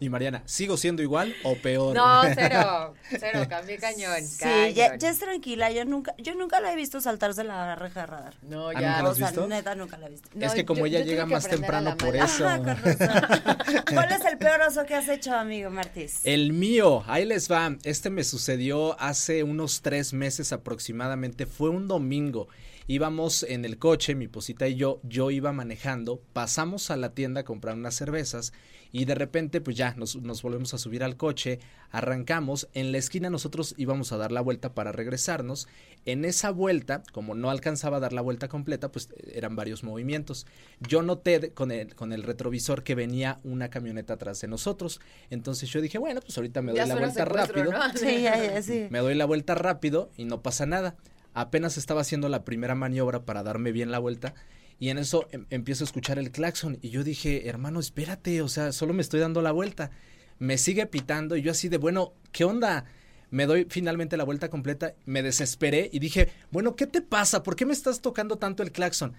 Y 0.00 0.08
Mariana, 0.08 0.42
¿sigo 0.46 0.76
siendo 0.76 1.02
igual 1.02 1.34
o 1.44 1.54
peor? 1.56 1.94
no, 1.94 2.22
cero, 2.34 2.94
cero, 3.18 3.46
cambié 3.48 3.78
cañón. 3.78 4.22
Sí, 4.22 4.44
ya, 4.74 4.86
cañón. 4.86 4.98
ya 4.98 5.10
es 5.10 5.18
tranquila, 5.18 5.70
yo 5.70 5.84
nunca, 5.84 6.14
yo 6.18 6.34
nunca 6.34 6.60
la 6.60 6.72
he 6.72 6.76
visto 6.76 7.00
saltarse 7.00 7.44
la 7.44 7.74
reja 7.76 8.00
de 8.00 8.06
radar. 8.06 8.34
No, 8.42 8.68
¿Ah, 8.68 8.72
ya. 8.74 8.80
nunca 8.80 9.02
la 9.02 9.08
o 9.08 9.12
has 9.12 9.18
sea, 9.18 9.26
visto? 9.28 9.46
neta 9.46 9.74
nunca 9.74 9.96
la 9.96 10.06
he 10.06 10.10
visto. 10.10 10.28
No, 10.34 10.46
es 10.46 10.54
que 10.54 10.64
como 10.64 10.80
yo- 10.80 10.86
ella 10.86 11.00
yo 11.00 11.04
llega 11.06 11.26
más 11.26 11.46
temprano 11.48 11.96
por 11.96 12.08
mala. 12.16 12.24
Ajá, 12.42 12.58
con. 12.58 13.84
¿Cuál 13.94 14.12
es 14.12 14.24
el 14.24 14.38
peor 14.38 14.60
oso 14.62 14.84
que 14.84 14.94
has 14.94 15.08
hecho, 15.08 15.34
amigo 15.34 15.70
Martis? 15.70 16.20
El 16.24 16.52
mío, 16.52 17.04
ahí 17.06 17.24
les 17.24 17.50
va. 17.50 17.76
Este 17.84 18.10
me 18.10 18.24
sucedió 18.24 19.00
hace 19.00 19.42
unos 19.42 19.82
tres 19.82 20.12
meses 20.12 20.52
aproximadamente. 20.52 21.46
Fue 21.46 21.70
un 21.70 21.88
domingo. 21.88 22.48
Íbamos 22.86 23.44
en 23.44 23.64
el 23.64 23.78
coche, 23.78 24.14
mi 24.14 24.28
posita 24.28 24.68
y 24.68 24.74
yo. 24.74 25.00
Yo 25.04 25.30
iba 25.30 25.52
manejando. 25.52 26.20
Pasamos 26.34 26.90
a 26.90 26.96
la 26.96 27.14
tienda 27.14 27.40
a 27.40 27.44
comprar 27.44 27.76
unas 27.76 27.94
cervezas. 27.94 28.52
Y 28.92 29.06
de 29.06 29.14
repente, 29.14 29.62
pues 29.62 29.74
ya, 29.76 29.94
nos, 29.96 30.16
nos 30.16 30.42
volvemos 30.42 30.74
a 30.74 30.78
subir 30.78 31.02
al 31.02 31.16
coche. 31.16 31.60
Arrancamos. 31.90 32.68
En 32.74 32.92
la 32.92 32.98
esquina 32.98 33.30
nosotros 33.30 33.74
íbamos 33.78 34.12
a 34.12 34.18
dar 34.18 34.32
la 34.32 34.42
vuelta 34.42 34.74
para 34.74 34.92
regresarnos. 34.92 35.66
En 36.04 36.26
esa 36.26 36.50
vuelta, 36.50 37.02
como 37.12 37.34
no 37.34 37.50
alcanzaba 37.50 37.96
a 37.96 38.00
dar 38.00 38.12
la 38.12 38.20
vuelta 38.20 38.48
completa, 38.48 38.92
pues 38.92 39.08
eran 39.32 39.56
varios 39.56 39.82
movimientos. 39.82 40.46
Yo 40.86 41.00
noté 41.00 41.52
con 41.52 41.72
el, 41.72 41.94
con 41.94 42.12
el 42.12 42.22
retrovisor 42.22 42.84
que 42.84 42.94
venía 42.94 43.40
una 43.44 43.70
camioneta 43.70 44.14
atrás 44.14 44.42
de 44.42 44.48
nosotros. 44.48 45.00
Entonces 45.30 45.70
yo 45.70 45.80
dije, 45.80 45.96
bueno, 45.96 46.20
pues 46.20 46.36
ahorita 46.36 46.60
me 46.60 46.72
doy 46.72 46.76
Ya 46.76 46.86
la 46.86 46.96
vuelta 46.96 47.24
rápido. 47.24 47.72
¿no? 47.72 47.80
Sí, 47.96 48.22
ya, 48.22 48.36
ya, 48.36 48.62
sí. 48.62 48.88
Me 48.90 48.98
doy 48.98 49.14
la 49.14 49.24
vuelta 49.24 49.54
rápido 49.54 50.10
y 50.18 50.26
no 50.26 50.42
pasa 50.42 50.66
nada. 50.66 50.96
Apenas 51.34 51.76
estaba 51.76 52.00
haciendo 52.00 52.28
la 52.28 52.44
primera 52.44 52.74
maniobra 52.74 53.24
para 53.24 53.42
darme 53.42 53.72
bien 53.72 53.90
la 53.90 53.98
vuelta 53.98 54.34
y 54.78 54.88
en 54.88 54.98
eso 54.98 55.26
em- 55.32 55.46
empiezo 55.50 55.84
a 55.84 55.86
escuchar 55.86 56.18
el 56.18 56.30
claxon 56.30 56.78
y 56.80 56.90
yo 56.90 57.04
dije, 57.04 57.48
hermano, 57.48 57.80
espérate, 57.80 58.40
o 58.40 58.48
sea, 58.48 58.72
solo 58.72 58.94
me 58.94 59.02
estoy 59.02 59.20
dando 59.20 59.42
la 59.42 59.52
vuelta. 59.52 59.90
Me 60.38 60.58
sigue 60.58 60.86
pitando 60.86 61.36
y 61.36 61.42
yo 61.42 61.50
así 61.50 61.68
de, 61.68 61.76
bueno, 61.78 62.12
¿qué 62.32 62.44
onda? 62.44 62.86
Me 63.30 63.46
doy 63.46 63.66
finalmente 63.68 64.16
la 64.16 64.24
vuelta 64.24 64.48
completa, 64.48 64.94
me 65.06 65.22
desesperé 65.22 65.90
y 65.92 65.98
dije, 65.98 66.28
bueno, 66.50 66.76
¿qué 66.76 66.86
te 66.86 67.02
pasa? 67.02 67.42
¿Por 67.42 67.56
qué 67.56 67.66
me 67.66 67.72
estás 67.72 68.00
tocando 68.00 68.36
tanto 68.36 68.62
el 68.62 68.72
claxon? 68.72 69.14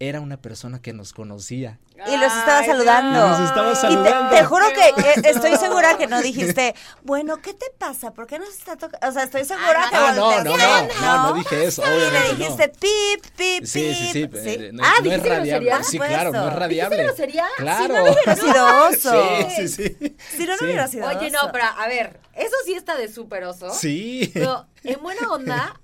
Era 0.00 0.20
una 0.20 0.36
persona 0.36 0.82
que 0.82 0.92
nos 0.92 1.12
conocía. 1.12 1.78
Y 1.94 2.16
los 2.16 2.32
estaba 2.32 2.58
Ay, 2.58 2.66
saludando. 2.66 3.20
no. 3.20 3.28
Los 3.28 3.40
estaba 3.48 3.70
Y 3.70 3.74
te- 3.74 3.80
saludando. 3.80 4.34
te, 4.34 4.44
juro 4.44 4.66
que 4.74 4.88
eh, 4.88 5.14
estoy 5.30 5.56
segura 5.56 5.96
que 5.96 6.08
no 6.08 6.20
dijiste, 6.20 6.74
bueno, 7.02 7.36
¿qué 7.40 7.54
te 7.54 7.66
pasa? 7.78 8.12
¿Por 8.12 8.26
qué 8.26 8.40
nos 8.40 8.48
está 8.48 8.76
tocando? 8.76 9.08
O 9.08 9.12
sea, 9.12 9.22
estoy 9.22 9.44
segura 9.44 9.84
Ah, 9.86 9.88
que 9.90 9.96
no, 9.96 10.12
no, 10.12 10.24
volteaste, 10.50 10.94
no, 11.00 11.06
no, 11.16 11.22
no 11.28 11.32
dije 11.34 11.64
eso, 11.64 11.82
Y 11.82 11.84
obviamente 11.88 12.20
le 12.20 12.34
dijiste 12.34 12.66
no. 12.66 12.72
pip, 12.80 13.36
pip, 13.36 13.64
Sí, 13.64 13.94
sí, 13.94 14.08
sí, 14.12 14.26
pip. 14.26 14.34
eh, 14.44 14.70
No, 14.72 14.82
Ah, 14.84 14.88
no 14.90 14.96
es 14.96 15.02
¿dijiste 15.04 15.28
radiable. 15.28 15.70
grosería? 15.70 15.84
Sí, 15.84 15.98
claro, 15.98 16.32
no 16.32 16.48
es 16.48 16.54
radiable. 16.54 16.96
¿Dijiste 16.96 17.04
grosería? 17.22 17.44
Claro. 17.56 17.82
Si 17.84 17.88
no, 17.88 18.04
no 18.04 18.12
hubiera 18.12 18.36
sido 18.36 18.88
oso. 18.88 19.48
Sí, 19.56 19.68
sí, 19.68 19.68
sí. 19.98 20.16
Si 20.36 20.44
no, 20.46 20.52
no 20.52 20.58
Sí. 20.58 20.64
hubiera 20.64 20.88
sido 20.88 21.06
Oye, 21.06 21.28
oso. 21.28 21.46
no, 21.46 21.52
pero 21.52 21.64
a 21.78 21.86
ver, 21.86 22.18
eso 22.34 22.56
sí 22.66 22.74
está 22.74 22.96
de 22.96 23.06
súper 23.08 23.44
oso. 23.44 23.72
Sí. 23.72 24.32
Pero 24.34 24.66
en 24.82 25.00
buena 25.00 25.28
onda, 25.30 25.80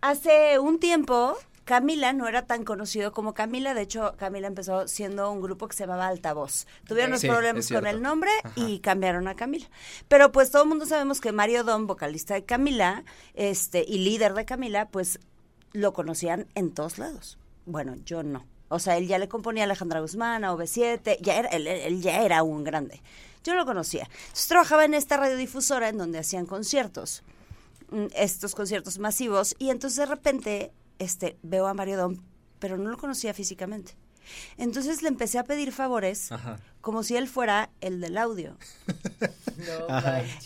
Hace 0.01 0.59
un 0.59 0.79
tiempo, 0.79 1.37
Camila 1.65 2.13
no 2.13 2.29
era 2.29 2.47
tan 2.47 2.65
conocido 2.65 3.13
como 3.13 3.35
Camila. 3.35 3.75
De 3.75 3.83
hecho, 3.83 4.15
Camila 4.17 4.47
empezó 4.47 4.87
siendo 4.89 5.31
un 5.31 5.41
grupo 5.43 5.69
que 5.69 5.77
se 5.77 5.85
llamaba 5.85 6.07
Altavoz. 6.07 6.67
Tuvieron 6.87 7.11
unos 7.11 7.21
Sí, 7.21 7.29
problemas 7.29 7.69
con 7.69 7.87
el 7.87 8.01
nombre 8.01 8.31
Ajá. 8.45 8.53
y 8.57 8.79
cambiaron 8.79 9.27
a 9.29 9.35
Camila. 9.35 9.67
Pero 10.07 10.31
pues 10.33 10.51
todo 10.51 10.63
el 10.63 10.69
mundo 10.69 10.87
sabemos 10.87 11.21
que 11.21 11.33
Mario 11.33 11.65
Don, 11.65 11.87
vocalista 11.87 12.35
de 12.35 12.45
Camila, 12.45 13.05
este, 13.35 13.85
y 13.87 13.99
líder 13.99 14.35
de 14.35 14.45
Camila, 14.45 14.89
pues 14.89 15.19
lo 15.73 15.93
conocían 15.93 16.47
en 16.55 16.71
todos 16.73 16.99
lados. 16.99 17.39
Bueno, 17.67 17.97
yo 18.05 18.23
no. 18.23 18.47
O 18.69 18.79
sea, 18.79 18.97
él 18.97 19.09
ya 19.09 19.19
le 19.19 19.29
componía 19.29 19.65
a 19.65 19.67
Alejandra 19.67 20.01
Guzmán, 20.01 20.45
a 20.45 20.53
OV7, 20.53 21.19
ya 21.21 21.39
era, 21.39 21.49
él, 21.49 21.67
él 21.67 22.01
ya 22.03 22.23
era 22.23 22.43
un 22.43 22.65
grande. 22.65 23.03
Yo 23.43 23.53
no 23.55 23.61
lo 23.61 23.67
conocía. 23.67 24.09
Entonces 24.21 24.47
trabajaba 24.47 24.85
en 24.85 24.95
esta 24.95 25.17
radiodifusora 25.17 25.89
en 25.89 25.99
donde 25.99 26.19
hacían 26.19 26.47
conciertos, 26.47 27.23
estos 28.15 28.55
conciertos 28.55 28.99
masivos, 28.99 29.55
y 29.59 29.71
entonces 29.71 29.99
de 29.99 30.07
repente 30.07 30.73
este, 30.99 31.39
veo 31.43 31.67
a 31.67 31.75
Mario 31.75 31.99
Dom, 31.99 32.17
pero 32.59 32.77
no 32.77 32.91
lo 32.91 32.99
conocía 32.99 33.35
físicamente. 33.35 33.97
Entonces 34.57 35.03
le 35.03 35.09
empecé 35.09 35.39
a 35.39 35.45
pedir 35.45 35.73
favores 35.73 36.31
Ajá. 36.33 36.59
como 36.81 37.03
si 37.03 37.17
él 37.17 37.29
fuera 37.29 37.71
el 37.81 38.01
del 38.01 38.19
audio. 38.19 38.57
No. 39.59 39.89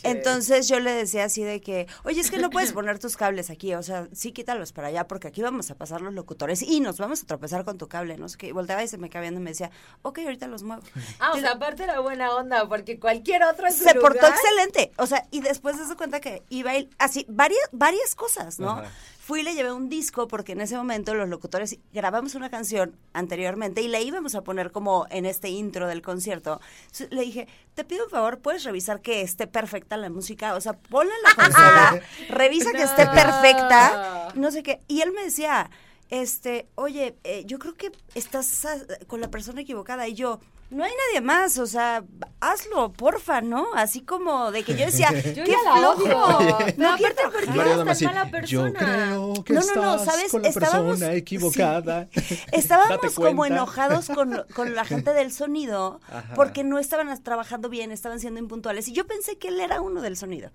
Entonces 0.05 0.69
yo 0.69 0.81
le 0.81 0.91
decía 0.91 1.25
así 1.25 1.43
de 1.45 1.61
que, 1.61 1.87
oye, 2.05 2.19
es 2.23 2.31
que 2.31 2.39
no 2.39 2.49
puedes 2.49 2.73
poner 2.73 2.99
tus 2.99 3.19
cables 3.19 3.51
aquí, 3.51 3.75
o 3.75 3.83
sea, 3.83 4.09
sí 4.13 4.33
quítalos 4.33 4.73
para 4.73 4.89
allá 4.89 5.07
porque 5.07 5.29
aquí 5.29 5.43
vamos 5.43 5.71
a 5.71 5.75
pasar 5.75 6.01
los 6.01 6.15
locutores 6.15 6.63
y 6.63 6.81
nos 6.81 6.97
vamos 6.97 7.23
a 7.23 7.27
tropezar 7.27 7.67
con 7.67 7.77
tu 7.77 7.89
cable, 7.89 8.17
no 8.17 8.31
sé 8.31 8.39
qué. 8.39 8.47
Y 8.49 8.53
volteaba 8.53 8.83
y 8.83 8.89
se 8.89 8.97
me 8.97 9.11
quedaba 9.11 9.23
viendo 9.25 9.41
y 9.41 9.45
me 9.45 9.51
decía, 9.51 9.71
ok, 10.01 10.21
ahorita 10.21 10.47
los 10.47 10.63
muevo. 10.63 10.83
Ah, 11.21 11.33
o 11.35 11.39
sea, 11.39 11.53
aparte 11.53 11.83
era 11.85 12.01
buena 12.01 12.35
onda, 12.35 12.67
porque 12.69 12.99
cualquier 12.99 13.43
otro 13.45 13.67
en 13.67 13.75
su 13.75 13.85
Se 13.85 13.95
portó 13.97 14.15
lugar- 14.23 14.33
excelente, 14.33 14.93
o 14.97 15.07
sea, 15.07 15.27
y 15.31 15.41
después 15.41 15.77
se 15.77 15.85
dio 15.85 15.97
cuenta 15.99 16.21
que 16.21 16.43
iba 16.49 16.75
él, 16.75 16.89
así, 16.99 17.27
varias, 17.29 17.61
varias 17.73 18.15
cosas, 18.15 18.59
¿no? 18.59 18.71
Ajá. 18.71 18.91
Fui 19.33 19.41
y 19.41 19.45
le 19.45 19.55
llevé 19.55 19.73
un 19.73 19.89
disco 19.89 20.29
porque 20.29 20.53
en 20.53 20.61
ese 20.61 20.77
momento 20.77 21.15
los 21.15 21.27
locutores 21.27 21.79
grabamos 21.95 22.35
una 22.35 22.51
canción 22.51 22.99
anteriormente 23.15 23.81
y 23.81 23.89
la 23.89 23.99
íbamos 23.99 24.35
a 24.35 24.45
poner 24.45 24.73
como 24.73 25.07
en 25.09 25.25
este 25.25 25.49
intro 25.49 25.89
del 25.89 26.03
concierto. 26.03 26.61
Entonces, 26.83 27.09
le 27.11 27.23
dije, 27.23 27.49
te 27.75 27.83
pido 27.83 28.05
un 28.05 28.11
favor, 28.11 28.41
¿puedes 28.41 28.63
revisar 28.65 29.01
que 29.01 29.23
esté 29.23 29.47
perfecta 29.47 29.97
la 29.97 30.11
música? 30.11 30.55
O 30.55 30.61
sea, 30.61 30.75
ponla 30.75 31.15
en 31.15 31.23
la 31.23 31.35
consola, 31.47 32.03
revisa 32.29 32.73
que 32.73 32.83
esté 32.83 33.07
perfecta, 33.07 34.29
no 34.35 34.51
sé 34.51 34.63
qué. 34.63 34.83
Y 34.87 35.01
él 35.01 35.13
me 35.13 35.25
decía, 35.25 35.71
este, 36.11 36.69
oye, 36.75 37.17
eh, 37.25 37.45
yo 37.47 37.59
creo 37.59 37.73
que 37.73 37.91
estás 38.15 38.67
ah, 38.67 38.77
con 39.07 39.23
la 39.23 39.31
persona 39.31 39.63
equivocada. 39.63 40.07
Y 40.09 40.13
yo, 40.13 40.41
no 40.73 40.85
hay 40.85 40.93
nadie 41.09 41.21
más, 41.21 41.59
o 41.59 41.67
sea, 41.67 42.03
hazlo, 42.41 42.93
porfa, 42.93 43.41
¿no? 43.41 43.67
Así 43.75 44.01
como 44.01 44.51
de 44.51 44.65
que 44.65 44.75
yo 44.77 44.87
decía, 44.87 45.11
Yo 45.35 45.45
qué 45.45 45.55
flojo. 45.77 46.59
No 46.77 46.93
aparte, 46.93 47.23
¿por 47.31 47.41
qué 47.41 47.47
trabajar. 47.47 47.47
Mario 47.57 47.63
eres 47.63 47.77
tan 47.79 47.89
así, 47.89 48.05
mala 48.07 48.25
yo 48.25 48.31
persona? 48.31 48.79
creo 48.79 49.45
que 49.45 49.53
No, 49.53 49.61
no, 49.61 49.75
no, 49.83 49.99
¿sabes? 50.05 50.31
con 50.33 50.43
la 50.43 50.49
Estábamos- 50.49 50.91
persona 50.99 51.13
sí. 51.13 51.19
equivocada. 51.19 52.09
Estábamos 52.53 53.15
como 53.15 53.45
enojados 53.47 54.09
con, 54.09 54.45
con 54.55 54.75
la 54.75 54.85
gente 54.85 55.13
del 55.13 55.33
sonido 55.33 56.01
Ajá. 56.09 56.35
porque 56.35 56.65
no 56.65 56.79
estaban 56.79 57.23
trabajando 57.23 57.69
bien, 57.69 57.93
estaban 57.93 58.19
siendo 58.21 58.41
impuntuales. 58.41 58.89
Y 58.89 58.93
yo 58.93 59.07
pensé 59.07 59.39
que 59.39 59.49
él 59.49 59.61
era 59.61 59.81
uno 59.81 60.01
del 60.03 60.17
sonido. 60.17 60.51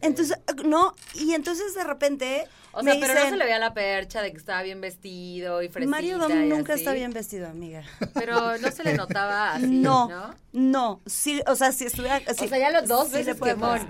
Entonces, 0.00 0.36
no, 0.64 0.94
y 1.14 1.32
entonces 1.34 1.74
de 1.74 1.84
repente 1.84 2.44
O 2.72 2.82
me 2.82 2.92
sea, 2.92 3.00
pero 3.00 3.14
no 3.14 3.30
se 3.30 3.36
le 3.36 3.44
veía 3.44 3.58
la 3.58 3.72
percha 3.74 4.20
de 4.22 4.32
que 4.32 4.38
estaba 4.38 4.62
bien 4.62 4.80
vestido 4.80 5.62
y 5.62 5.68
fresita 5.68 5.90
Mario 5.90 6.18
Dom 6.18 6.48
nunca 6.48 6.72
así. 6.74 6.82
está 6.82 6.92
bien 6.92 7.12
vestido, 7.12 7.48
amiga. 7.48 7.82
Pero 8.14 8.58
no 8.58 8.70
se 8.72 8.82
le 8.84 8.94
notaba 8.94 9.52
así, 9.54 9.66
no, 9.66 10.08
¿no? 10.08 10.34
no, 10.52 11.00
sí, 11.06 11.40
o 11.46 11.54
sea, 11.54 11.70
si 11.72 11.84
estuviera... 11.86 12.18
sí, 12.20 12.44
o 12.44 12.48
sea, 12.48 12.58
ya 12.58 12.70
los 12.70 12.88
dos 12.88 13.08
sí 13.08 13.22
le 13.22 13.34
veces 13.34 13.40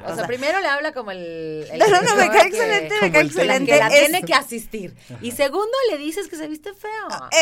O 0.06 0.14
sea, 0.14 0.26
primero 0.26 0.60
le 0.60 0.68
habla 0.68 0.92
como 0.92 1.10
el... 1.12 1.66
el 1.70 1.78
No, 1.78 1.86
no, 1.88 2.02
no, 2.02 2.16
me 2.16 2.28
cae 2.28 2.50
que- 2.50 2.56
excelente, 2.58 2.94
me 3.00 3.10
cae 3.12 3.20
el 3.22 3.26
excelente. 3.28 3.72
Que 3.72 3.78
la 3.78 3.86
Es- 3.88 4.00
tiene 4.00 4.22
que 4.22 4.34
asistir. 4.34 4.94
Y 5.22 5.30
segundo, 5.32 5.72
le 5.90 5.96
dices 5.98 6.28
que 6.28 6.36
se 6.36 6.46
viste 6.46 6.72
feo. 6.74 6.90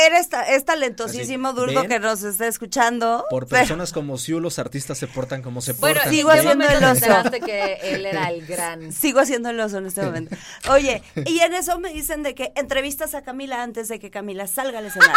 Eres 0.07 0.29
ta- 0.29 0.45
es 0.45 0.65
talentosísimo, 0.65 1.49
Así, 1.49 1.57
Durgo, 1.57 1.81
¿ven? 1.81 1.89
que 1.91 1.99
nos 1.99 2.23
está 2.23 2.47
escuchando. 2.47 3.25
Por 3.31 3.47
pero- 3.47 3.61
personas 3.61 3.93
como 3.93 4.17
Siu, 4.17 4.41
los 4.41 4.59
artistas 4.59 4.97
se 4.99 5.07
portan 5.07 5.43
como 5.43 5.61
se 5.61 5.73
Bueno, 5.75 5.97
portan. 5.97 6.13
sigo 6.15 6.31
¿en 6.31 6.35
qué 6.35 6.41
haciendo 6.49 6.65
el 6.65 6.79
te 6.79 6.87
oso. 6.87 7.47
que 7.47 7.73
él 7.83 8.07
era 8.07 8.31
el 8.31 8.40
gran... 8.47 8.93
Sigo 8.93 9.21
haciendo 9.21 9.51
el 9.51 9.61
oso 9.61 9.79
en 9.79 9.87
este 9.87 10.03
momento. 10.03 10.37
Oye, 10.71 11.03
y 11.27 11.41
en 11.41 11.55
eso 11.55 11.79
me 11.79 11.93
dicen 11.93 12.23
de 12.23 12.35
que 12.35 12.53
entrevistas 12.57 13.15
a 13.15 13.23
Camila 13.23 13.63
antes 13.63 13.89
de 13.89 13.99
que 13.99 14.11
Camila 14.11 14.47
salga 14.47 14.79
al 14.79 14.87
escenario. 14.87 15.15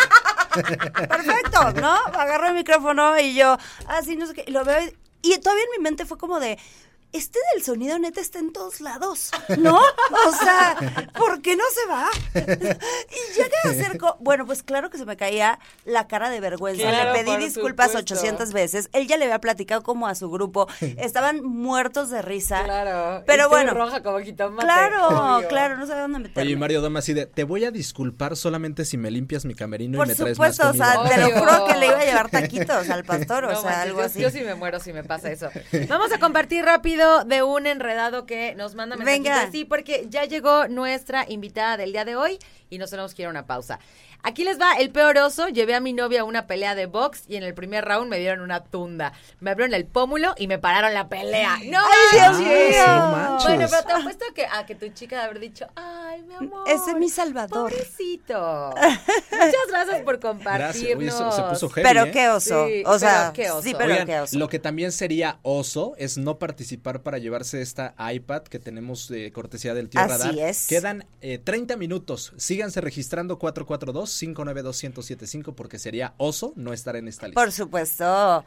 Perfecto, 1.09 1.71
¿no? 1.81 1.93
Agarro 1.93 2.47
el 2.47 2.53
micrófono 2.53 3.19
y 3.19 3.35
yo, 3.35 3.57
así 3.87 4.15
no 4.15 4.27
sé 4.27 4.33
qué, 4.33 4.45
y 4.47 4.51
lo 4.51 4.63
veo 4.63 4.79
y 5.23 5.37
todavía 5.37 5.63
en 5.63 5.81
mi 5.81 5.83
mente 5.83 6.05
fue 6.05 6.17
como 6.17 6.39
de, 6.39 6.59
este 7.13 7.39
del 7.53 7.63
sonido 7.63 7.97
neta 7.99 8.19
está 8.21 8.39
en 8.39 8.51
todos 8.51 8.81
lados, 8.81 9.31
¿no? 9.59 9.77
O 9.77 10.31
sea, 10.43 10.75
¿por 11.15 11.41
qué 11.41 11.55
no 11.55 11.63
se 11.73 11.89
va? 11.89 12.09
Y 12.35 13.37
llegué 13.37 13.85
a 13.85 13.97
co- 13.97 14.17
bueno, 14.19 14.45
pues 14.45 14.63
claro 14.63 14.89
que 14.89 14.97
se 14.97 15.05
me 15.05 15.15
caía 15.17 15.59
la 15.85 16.07
cara 16.07 16.29
de 16.29 16.39
vergüenza. 16.39 16.83
Claro, 16.89 17.13
Le 17.13 17.23
pedí 17.23 17.37
disculpas 17.37 17.87
supuesto. 17.91 18.13
800 18.15 18.53
veces. 18.53 18.89
Él 18.93 19.07
ya 19.07 19.17
le 19.17 19.25
había 19.25 19.39
platicado 19.39 19.83
como 19.83 20.07
a 20.07 20.15
su 20.15 20.29
grupo. 20.29 20.67
Estaban 20.97 21.43
muertos 21.43 22.09
de 22.09 22.21
risa. 22.21 22.63
Claro. 22.63 23.23
Pero 23.25 23.49
bueno. 23.49 23.73
roja 23.73 24.01
como 24.03 24.19
jitomate. 24.19 24.63
Claro, 24.65 25.07
obvio. 25.37 25.47
claro, 25.47 25.77
no 25.77 25.85
sabía 25.85 26.03
dónde 26.03 26.19
meterme. 26.19 26.41
Oye, 26.41 26.57
Mario 26.57 26.81
Dom 26.81 26.97
así 26.97 27.13
de, 27.13 27.25
te 27.25 27.43
voy 27.43 27.65
a 27.65 27.71
disculpar 27.71 28.35
solamente 28.35 28.85
si 28.85 28.97
me 28.97 29.11
limpias 29.11 29.45
mi 29.45 29.53
camerino 29.55 29.97
Por 29.97 30.07
y 30.07 30.09
me 30.09 30.15
traes 30.15 30.39
más 30.39 30.55
supuesto, 30.55 30.69
o 30.69 30.85
sea, 30.85 30.95
comida. 30.95 31.15
te 31.15 31.21
lo 31.21 31.39
juro 31.39 31.65
que 31.67 31.77
le 31.77 31.85
iba 31.87 31.99
a 31.99 32.05
llevar 32.05 32.29
taquitos 32.29 32.89
al 32.89 33.03
pastor, 33.03 33.45
o 33.45 33.51
No 33.51 33.61
sea, 33.61 33.69
manches, 33.69 33.81
algo 33.83 33.99
yo- 33.99 34.05
así. 34.05 34.19
Yo 34.21 34.29
sí 34.31 34.41
me 34.41 34.55
muero 34.55 34.79
si 34.79 34.93
me 34.93 35.03
pasa 35.03 35.31
eso. 35.31 35.49
Vamos 35.87 36.11
a 36.11 36.19
compartir 36.19 36.63
rápido 36.65 37.02
de 37.25 37.43
un 37.43 37.67
enredado 37.67 38.25
que 38.25 38.55
nos 38.55 38.75
manda 38.75 38.95
mensajitos 38.95 39.23
Venga. 39.23 39.43
así 39.43 39.65
porque 39.65 40.07
ya 40.09 40.25
llegó 40.25 40.67
nuestra 40.67 41.25
invitada 41.27 41.77
del 41.77 41.91
día 41.91 42.05
de 42.05 42.15
hoy 42.15 42.39
y 42.69 42.77
nos 42.77 42.89
tenemos 42.89 43.13
que 43.13 43.21
ir 43.21 43.27
a 43.27 43.31
una 43.31 43.45
pausa. 43.45 43.79
Aquí 44.23 44.43
les 44.43 44.59
va 44.59 44.73
el 44.73 44.89
peor 44.89 45.17
oso. 45.17 45.49
Llevé 45.49 45.75
a 45.75 45.79
mi 45.79 45.93
novia 45.93 46.21
a 46.21 46.23
una 46.23 46.47
pelea 46.47 46.75
de 46.75 46.85
box 46.85 47.23
y 47.27 47.35
en 47.35 47.43
el 47.43 47.53
primer 47.53 47.85
round 47.85 48.09
me 48.09 48.19
dieron 48.19 48.41
una 48.41 48.63
tunda. 48.63 49.13
Me 49.39 49.51
abrieron 49.51 49.73
el 49.73 49.85
pómulo 49.85 50.33
y 50.37 50.47
me 50.47 50.59
pararon 50.59 50.93
la 50.93 51.09
pelea. 51.09 51.57
¡No! 51.65 51.79
¡Ay, 51.79 52.19
Dios 52.19 52.31
manches! 52.39 52.69
mío! 52.69 53.37
Bueno, 53.43 53.67
pero 53.69 53.83
te 53.83 53.93
apuesto 53.93 54.25
que 54.33 54.45
a 54.45 54.65
que 54.65 54.75
tu 54.75 54.87
chica 54.89 55.17
de 55.17 55.21
haber 55.23 55.39
dicho, 55.39 55.67
ay, 55.75 56.23
mi 56.23 56.35
amor. 56.35 56.67
Ese 56.67 56.91
es 56.91 56.97
mi 56.97 57.09
salvador. 57.09 57.69
Pobrecito. 57.71 58.73
Muchas 59.31 59.67
gracias 59.69 60.01
por 60.01 60.19
Gracias. 60.19 60.83
Oye, 60.83 60.93
compartirnos. 60.95 61.35
se, 61.35 61.41
se 61.41 61.47
puso 61.49 61.69
heavy, 61.69 61.87
Pero 61.87 62.03
¿eh? 62.05 62.11
qué 62.11 62.29
oso. 62.29 62.67
Sí, 62.67 62.83
o 62.85 62.99
sea, 62.99 63.31
pero 63.31 63.33
qué 63.33 63.51
oso. 63.51 63.61
sí, 63.61 63.75
pero 63.77 63.91
Oigan, 63.91 64.07
qué 64.07 64.19
oso. 64.21 64.37
lo 64.39 64.47
que 64.47 64.59
también 64.59 64.91
sería 64.91 65.39
oso 65.41 65.95
es 65.97 66.17
no 66.17 66.39
participar 66.39 67.01
para 67.03 67.17
llevarse 67.17 67.61
esta 67.61 67.93
iPad 68.13 68.43
que 68.43 68.59
tenemos 68.59 69.07
de 69.09 69.31
cortesía 69.31 69.73
del 69.73 69.89
tío 69.89 69.99
Así 69.99 70.11
Radar. 70.11 70.37
es. 70.37 70.67
Quedan 70.67 71.05
eh, 71.21 71.39
30 71.39 71.75
minutos. 71.77 72.33
Síganse 72.37 72.79
registrando 72.81 73.37
442-592-1075 74.13 75.53
porque 75.55 75.79
sería 75.79 76.13
oso 76.17 76.53
no 76.55 76.73
estar 76.73 76.95
en 76.95 77.07
esta 77.07 77.27
lista. 77.27 77.39
Por 77.39 77.51
supuesto. 77.51 78.45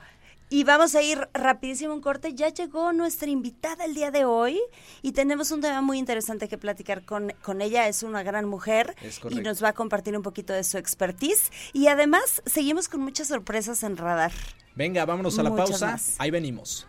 Y 0.49 0.63
vamos 0.63 0.95
a 0.95 1.03
ir 1.03 1.29
rapidísimo 1.35 1.93
un 1.93 2.01
corte. 2.01 2.33
Ya 2.35 2.51
llegó 2.51 2.93
nuestra 2.93 3.29
invitada 3.29 3.85
el 3.85 3.95
día 3.95 4.13
de 4.13 4.25
hoy 4.25 4.61
y 5.03 5.11
tenemos 5.11 5.51
un 5.51 5.61
tema 5.61 5.83
muy 5.83 5.99
interesante 5.99 6.49
que 6.49 6.57
platicar 6.57 7.05
con, 7.05 7.33
con 7.43 7.61
ella. 7.61 7.89
Es 7.89 8.05
una 8.05 8.23
gran 8.23 8.47
mujer 8.47 8.95
y 9.29 9.37
nos 9.41 9.63
va 9.63 9.71
a 9.71 9.73
compartir 9.73 10.17
un 10.17 10.23
poquito 10.23 10.53
de 10.53 10.63
su 10.63 10.79
expertise. 10.79 11.51
Y 11.73 11.89
además 11.89 12.43
seguimos 12.47 12.89
con 12.89 13.01
muchas 13.01 13.27
sorpresas 13.27 13.83
en 13.83 13.97
radar. 13.97 14.31
Venga, 14.77 15.05
vámonos 15.05 15.37
a 15.39 15.43
la 15.43 15.51
Muchas 15.51 15.71
pausa. 15.71 15.87
más. 15.87 16.15
Ahí 16.19 16.31
venimos. 16.31 16.87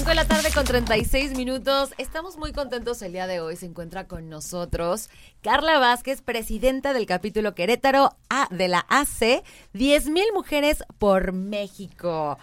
Cinco 0.00 0.12
de 0.12 0.16
la 0.16 0.24
tarde 0.24 0.50
con 0.54 0.64
36 0.64 1.36
minutos. 1.36 1.90
Estamos 1.98 2.38
muy 2.38 2.54
contentos 2.54 3.02
el 3.02 3.12
día 3.12 3.26
de 3.26 3.40
hoy. 3.40 3.56
Se 3.56 3.66
encuentra 3.66 4.06
con 4.06 4.30
nosotros 4.30 5.10
Carla 5.42 5.78
Vázquez, 5.78 6.22
presidenta 6.22 6.94
del 6.94 7.04
capítulo 7.04 7.54
Querétaro 7.54 8.16
A 8.30 8.48
de 8.50 8.68
la 8.68 8.86
AC, 8.88 9.42
10 9.74 10.08
mil 10.08 10.24
mujeres 10.32 10.84
por 10.98 11.32
México. 11.32 12.38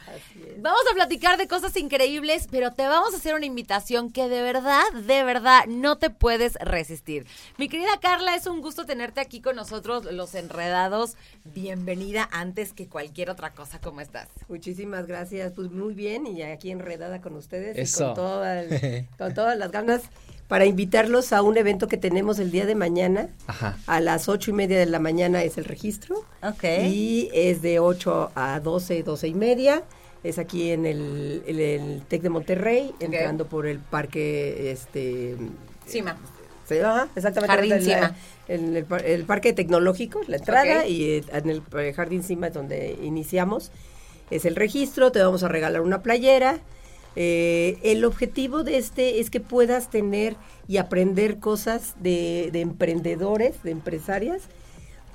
Vamos 0.59 0.81
a 0.91 0.93
platicar 0.93 1.39
de 1.39 1.47
cosas 1.47 1.75
increíbles, 1.77 2.47
pero 2.51 2.73
te 2.73 2.85
vamos 2.85 3.15
a 3.15 3.17
hacer 3.17 3.33
una 3.33 3.47
invitación 3.47 4.11
que 4.11 4.29
de 4.29 4.43
verdad, 4.43 4.83
de 4.93 5.23
verdad, 5.23 5.65
no 5.67 5.97
te 5.97 6.11
puedes 6.11 6.53
resistir. 6.61 7.25
Mi 7.57 7.69
querida 7.69 7.99
Carla, 7.99 8.35
es 8.35 8.45
un 8.45 8.61
gusto 8.61 8.85
tenerte 8.85 9.19
aquí 9.19 9.41
con 9.41 9.55
nosotros, 9.55 10.05
los 10.05 10.35
enredados. 10.35 11.15
Bienvenida 11.43 12.29
antes 12.31 12.73
que 12.73 12.87
cualquier 12.87 13.31
otra 13.31 13.53
cosa. 13.53 13.79
¿Cómo 13.81 14.01
estás? 14.01 14.27
Muchísimas 14.47 15.07
gracias, 15.07 15.53
pues 15.53 15.71
muy 15.71 15.95
bien 15.95 16.27
y 16.27 16.43
aquí 16.43 16.69
enredada 16.69 17.19
con 17.19 17.33
ustedes 17.33 17.46
y 17.51 17.81
Eso. 17.81 18.05
con, 18.07 18.15
toda 18.15 18.61
el- 18.61 19.05
con 19.17 19.33
todas 19.33 19.57
las 19.57 19.71
ganas 19.71 20.01
para 20.47 20.65
invitarlos 20.65 21.33
a 21.33 21.41
un 21.41 21.57
evento 21.57 21.87
que 21.87 21.97
tenemos 21.97 22.39
el 22.39 22.51
día 22.51 22.65
de 22.65 22.73
mañana. 22.75 23.29
Ajá. 23.47 23.77
A 23.85 23.99
las 23.99 24.29
ocho 24.29 24.51
y 24.51 24.53
media 24.53 24.79
de 24.79 24.85
la 24.85 24.99
mañana 24.99 25.43
es 25.43 25.57
el 25.57 25.65
registro 25.65 26.23
Ok. 26.41 26.63
y 26.85 27.29
es 27.33 27.61
de 27.61 27.79
8 27.79 28.31
a 28.35 28.59
12, 28.61 29.03
12 29.03 29.27
y 29.27 29.33
media. 29.33 29.83
Es 30.23 30.39
aquí 30.39 30.71
en 30.71 30.85
el, 30.85 31.43
en 31.45 31.59
el 31.59 32.01
TEC 32.07 32.21
de 32.21 32.29
Monterrey, 32.29 32.93
entrando 32.99 33.45
por 33.47 33.67
el 33.67 33.79
parque, 33.79 34.71
este... 34.71 35.35
Cima. 35.85 36.17
Sí, 36.67 36.79
ajá, 36.79 37.07
exactamente. 37.15 37.53
Jardín 37.55 37.71
en 37.73 37.87
la- 37.87 37.95
Cima. 37.95 38.15
En 38.49 38.75
el, 38.77 38.85
par- 38.85 39.05
el 39.05 39.23
parque 39.25 39.51
tecnológico, 39.53 40.21
la 40.27 40.37
entrada, 40.37 40.85
y 40.87 41.03
eh, 41.11 41.23
en 41.33 41.49
el 41.49 41.61
eh, 41.77 41.93
Jardín 41.93 42.23
Cima 42.23 42.47
es 42.47 42.53
donde 42.53 42.97
iniciamos. 43.03 43.71
Es 44.31 44.45
el 44.45 44.55
registro, 44.55 45.11
te 45.11 45.21
vamos 45.21 45.43
a 45.43 45.49
regalar 45.49 45.81
una 45.81 46.01
playera. 46.01 46.59
Eh, 47.19 47.79
el 47.81 48.05
objetivo 48.05 48.63
de 48.63 48.77
este 48.77 49.19
es 49.19 49.31
que 49.31 49.39
puedas 49.39 49.89
tener 49.89 50.35
y 50.67 50.77
aprender 50.77 51.39
cosas 51.39 51.95
de, 51.99 52.49
de 52.53 52.61
emprendedores, 52.61 53.63
de 53.63 53.71
empresarias, 53.71 54.43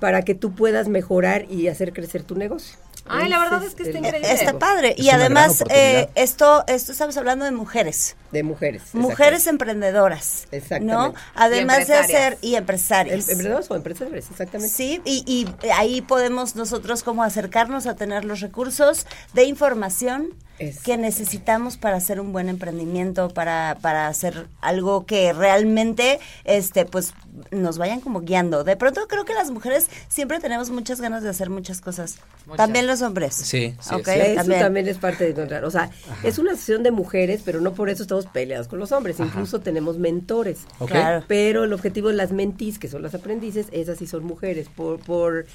para 0.01 0.23
que 0.23 0.35
tú 0.35 0.53
puedas 0.53 0.89
mejorar 0.89 1.47
y 1.49 1.69
hacer 1.69 1.93
crecer 1.93 2.25
tu 2.25 2.35
negocio. 2.35 2.77
Ay, 3.07 3.29
la 3.29 3.39
verdad 3.39 3.63
es 3.65 3.75
que 3.75 3.85
está 3.85 3.99
increíble. 3.99 4.33
Está 4.33 4.59
padre. 4.59 4.95
Es 4.97 5.05
y 5.05 5.11
además, 5.11 5.63
eh, 5.71 6.09
esto, 6.15 6.65
esto 6.67 6.91
estamos 6.93 7.17
hablando 7.17 7.45
de 7.45 7.51
mujeres. 7.51 8.17
De 8.31 8.43
mujeres. 8.43 8.83
Mujeres 8.95 9.47
emprendedoras. 9.47 10.47
¿No? 10.51 10.57
Exactamente. 10.57 11.19
Además 11.35 11.77
de 11.89 11.95
empresarias. 11.95 12.21
ser. 12.21 12.39
Y 12.41 12.55
empresarias. 12.55 13.29
Em- 13.29 13.33
Emprendedores 13.33 13.71
o 13.71 13.77
empresarios, 13.77 14.31
exactamente. 14.31 14.75
Sí, 14.75 15.01
y, 15.05 15.23
y 15.27 15.49
ahí 15.71 16.01
podemos 16.01 16.57
nosotros 16.57 17.03
como 17.03 17.23
acercarnos 17.23 17.87
a 17.87 17.95
tener 17.97 18.25
los 18.25 18.41
recursos 18.41 19.07
de 19.35 19.45
información 19.45 20.35
Es- 20.69 20.81
que 20.81 20.97
necesitamos 20.97 21.77
para 21.77 21.97
hacer 21.97 22.21
un 22.21 22.33
buen 22.33 22.49
emprendimiento, 22.49 23.29
para, 23.29 23.79
para 23.81 24.07
hacer 24.09 24.47
algo 24.61 25.07
que 25.07 25.33
realmente 25.33 26.19
este 26.45 26.85
pues 26.85 27.15
nos 27.51 27.79
vayan 27.79 28.01
como 28.01 28.21
guiando. 28.21 28.65
De 28.65 28.77
pronto 28.77 29.07
creo 29.09 29.25
que 29.25 29.35
las 29.35 29.51
mujeres 29.51 29.89
siempre 30.09 30.41
tenemos 30.41 30.71
muchas 30.71 31.01
ganas 31.01 31.23
de 31.23 31.29
hacer 31.31 31.51
muchas 31.51 31.81
cosas. 31.81 32.17
Muchas. 32.47 32.57
También 32.59 32.87
los 32.87 33.03
hombres. 33.03 33.35
Sí, 33.35 33.45
sí, 33.45 33.67
es 33.71 33.79
Eso 33.81 34.01
también. 34.37 34.61
también. 34.61 34.89
es 34.89 34.99
parte 34.99 35.25
de 35.25 35.31
encontrar. 35.31 35.65
O 35.65 35.71
sea, 35.71 35.91
es 36.23 36.39
una 36.39 36.53
asociación 36.53 36.83
de 36.83 36.91
mujeres, 36.91 37.43
pero 37.45 37.61
no 37.61 37.73
por 37.75 37.89
eso 37.91 38.03
estamos 38.03 38.27
peleados 38.27 38.69
con 38.69 38.79
los 38.79 38.93
hombres. 38.93 39.19
Incluso 39.21 39.61
tenemos 39.61 39.99
mentores. 39.99 40.61
Claro. 40.87 41.25
Pero 41.29 41.65
el 41.65 41.73
objetivo 41.73 42.09
de 42.09 42.15
las 42.15 42.33
mentis, 42.33 42.79
que 42.79 42.89
son 42.89 43.03
las 43.03 43.15
aprendices, 43.15 43.67
esas 43.73 43.99
sí 43.99 44.07
son 44.07 44.25
mujeres. 44.25 44.69
Por, 44.75 44.99
por, 45.01 45.47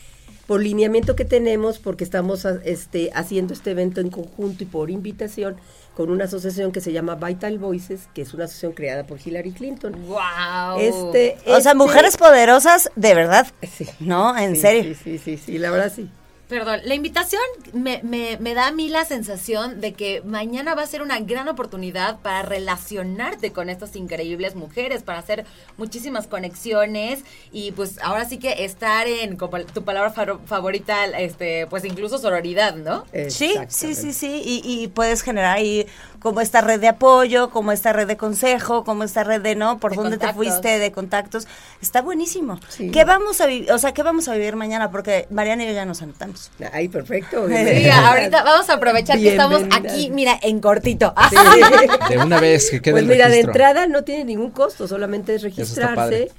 por 0.47 0.61
lineamiento 0.61 1.15
que 1.15 1.25
tenemos, 1.25 1.77
porque 1.77 2.03
estamos 2.03 2.45
este, 2.63 3.11
haciendo 3.13 3.53
este 3.53 3.71
evento 3.71 4.01
en 4.01 4.09
conjunto 4.09 4.63
y 4.63 4.65
por 4.65 4.89
invitación 4.89 5.57
con 5.95 6.09
una 6.09 6.25
asociación 6.25 6.71
que 6.71 6.79
se 6.79 6.91
llama 6.93 7.15
Vital 7.15 7.57
Voices, 7.59 8.07
que 8.13 8.21
es 8.21 8.33
una 8.33 8.45
asociación 8.45 8.71
creada 8.73 9.05
por 9.05 9.19
Hillary 9.23 9.51
Clinton. 9.51 9.93
Wow. 10.07 10.79
Este, 10.79 11.37
O 11.45 11.49
sea, 11.49 11.57
este- 11.57 11.75
mujeres 11.75 12.17
poderosas 12.17 12.89
de 12.95 13.13
verdad. 13.15 13.47
Sí. 13.69 13.85
No, 13.99 14.37
en 14.37 14.55
Sí, 14.55 14.61
serio. 14.61 14.83
Sí, 14.83 14.95
sí, 15.03 15.17
sí, 15.17 15.37
sí, 15.37 15.57
la 15.57 15.71
verdad 15.71 15.91
sí. 15.93 16.09
Perdón, 16.47 16.79
la 16.85 16.95
invitación 16.95 17.41
me, 17.73 17.99
me, 18.03 18.37
me 18.39 18.53
da 18.53 18.67
a 18.67 18.71
mí 18.71 18.87
la 18.87 19.03
sensación 19.03 19.81
de 19.81 19.93
que 19.93 20.21
mañana 20.21 20.75
va 20.75 20.83
a 20.83 20.87
ser 20.87 21.01
una 21.01 21.19
gran 21.19 21.49
oportunidad 21.49 22.19
para 22.19 22.41
relacionarte 22.41 23.51
con 23.51 23.69
estas 23.69 23.97
increíbles 23.97 24.55
mujeres, 24.55 25.03
para 25.03 25.19
hacer 25.19 25.45
muchísimas 25.77 26.25
conexiones 26.27 27.19
y 27.51 27.73
pues 27.73 27.99
ahora 28.01 28.23
sí 28.23 28.37
que 28.37 28.63
estar 28.63 29.07
en 29.07 29.35
como 29.35 29.59
tu 29.65 29.83
palabra 29.83 30.11
favorita, 30.11 31.05
este, 31.19 31.67
pues 31.67 31.83
incluso 31.83 32.17
sororidad, 32.17 32.75
¿no? 32.75 33.05
Sí, 33.29 33.55
sí, 33.67 33.93
sí, 33.93 34.13
sí. 34.13 34.41
Y, 34.45 34.61
y 34.63 34.87
puedes 34.87 35.23
generar 35.23 35.57
ahí 35.57 35.85
como 36.19 36.41
esta 36.41 36.61
red 36.61 36.79
de 36.79 36.87
apoyo, 36.87 37.49
como 37.49 37.71
esta 37.71 37.93
red 37.93 38.07
de 38.07 38.17
consejo, 38.17 38.83
como 38.83 39.03
esta 39.03 39.23
red 39.23 39.41
de, 39.41 39.55
¿no? 39.55 39.79
¿Por 39.79 39.91
De 39.91 39.97
dónde 39.97 40.17
te 40.17 40.33
fuiste? 40.33 40.79
De 40.79 40.91
contactos. 40.91 41.47
Está 41.81 42.01
buenísimo. 42.01 42.59
Sí. 42.69 42.91
¿Qué 42.91 43.03
vamos 43.03 43.39
a 43.41 43.45
vivir? 43.45 43.71
O 43.71 43.77
sea, 43.77 43.93
¿qué 43.93 44.03
vamos 44.03 44.27
a 44.27 44.33
vivir 44.33 44.55
mañana? 44.55 44.91
Porque 44.91 45.27
Mariana 45.29 45.63
y 45.63 45.67
yo 45.67 45.73
ya 45.73 45.85
nos 45.85 46.01
anotamos. 46.01 46.51
Ay, 46.73 46.87
perfecto. 46.87 47.47
Sí, 47.47 47.89
ahorita 47.89 48.43
vamos 48.43 48.69
a 48.69 48.73
aprovechar 48.73 49.17
que 49.17 49.29
estamos 49.29 49.63
aquí, 49.71 50.09
mira, 50.09 50.37
en 50.41 50.59
cortito. 50.59 51.13
De 52.09 52.17
una 52.17 52.39
vez 52.39 52.69
que 52.69 52.81
quede 52.81 52.93
Pues 52.93 53.03
el 53.03 53.09
mira, 53.09 53.29
de 53.29 53.39
entrada 53.41 53.87
no 53.87 54.03
tiene 54.03 54.25
ningún 54.25 54.51
costo, 54.51 54.87
solamente 54.87 55.35
es 55.35 55.43
está 55.43 55.93
padre. 55.95 56.29
registrarse. 56.29 56.31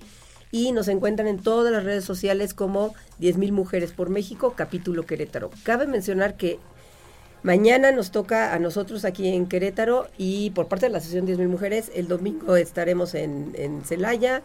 y 0.52 0.72
nos 0.72 0.88
encuentran 0.88 1.28
en 1.28 1.40
todas 1.42 1.72
las 1.74 1.84
redes 1.84 2.06
sociales 2.06 2.54
como 2.54 2.94
10.000 3.20 3.52
Mujeres 3.52 3.92
por 3.92 4.10
México, 4.10 4.54
capítulo 4.56 5.06
Querétaro. 5.06 5.50
Cabe 5.64 5.88
mencionar 5.88 6.38
que 6.38 6.60
mañana 7.44 7.92
nos 7.92 8.12
toca 8.12 8.54
a 8.54 8.60
nosotros 8.60 9.06
aquí 9.06 9.28
en 9.30 9.48
Querétaro 9.48 10.08
y 10.18 10.52
por 10.52 10.68
parte 10.68 10.88
de 10.88 10.92
la 10.92 10.98
Asociación 11.00 11.28
10.000 11.28 11.48
Mujeres, 11.48 11.92
el 11.96 12.08
domingo 12.08 12.56
estaremos 12.56 13.14
en, 13.14 13.54
en 13.56 13.84
Celaya 13.84 14.42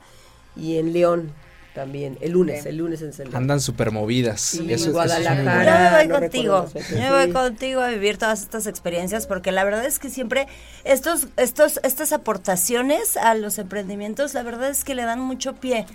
y 0.57 0.79
en 0.79 0.93
León 0.93 1.33
también, 1.75 2.19
el 2.21 2.33
lunes, 2.33 2.67
el 2.67 2.77
lunes 2.77 3.01
en 3.01 3.15
Celaya. 3.15 3.39
Andan 3.39 3.61
súper 3.61 3.93
movidas. 3.93 4.43
Sí, 4.43 4.59
eso, 4.59 4.67
eso 4.67 4.75
es 4.75 4.85
muy 4.85 4.93
Guadalajara. 4.93 5.65
Yo 5.65 5.81
me 5.81 5.99
voy 5.99 6.09
no 6.09 6.21
contigo, 6.21 6.67
yo 6.91 6.99
me 6.99 7.11
voy 7.11 7.33
contigo 7.33 7.81
a 7.81 7.89
vivir 7.89 8.19
todas 8.19 8.43
estas 8.43 8.67
experiencias 8.67 9.27
porque 9.27 9.53
la 9.53 9.65
verdad 9.65 9.87
es 9.87 9.99
que 9.99 10.11
siempre 10.11 10.47
estos, 10.85 11.29
estos, 11.39 11.81
estas 11.83 12.13
aportaciones 12.13 13.17
a 13.17 13.35
los 13.35 13.59
emprendimientos, 13.59 14.35
la 14.35 14.43
verdad 14.43 14.69
es 14.69 14.85
que 14.85 14.95
le 14.95 15.05
dan 15.05 15.21
mucho 15.21 15.55
pie. 15.55 15.87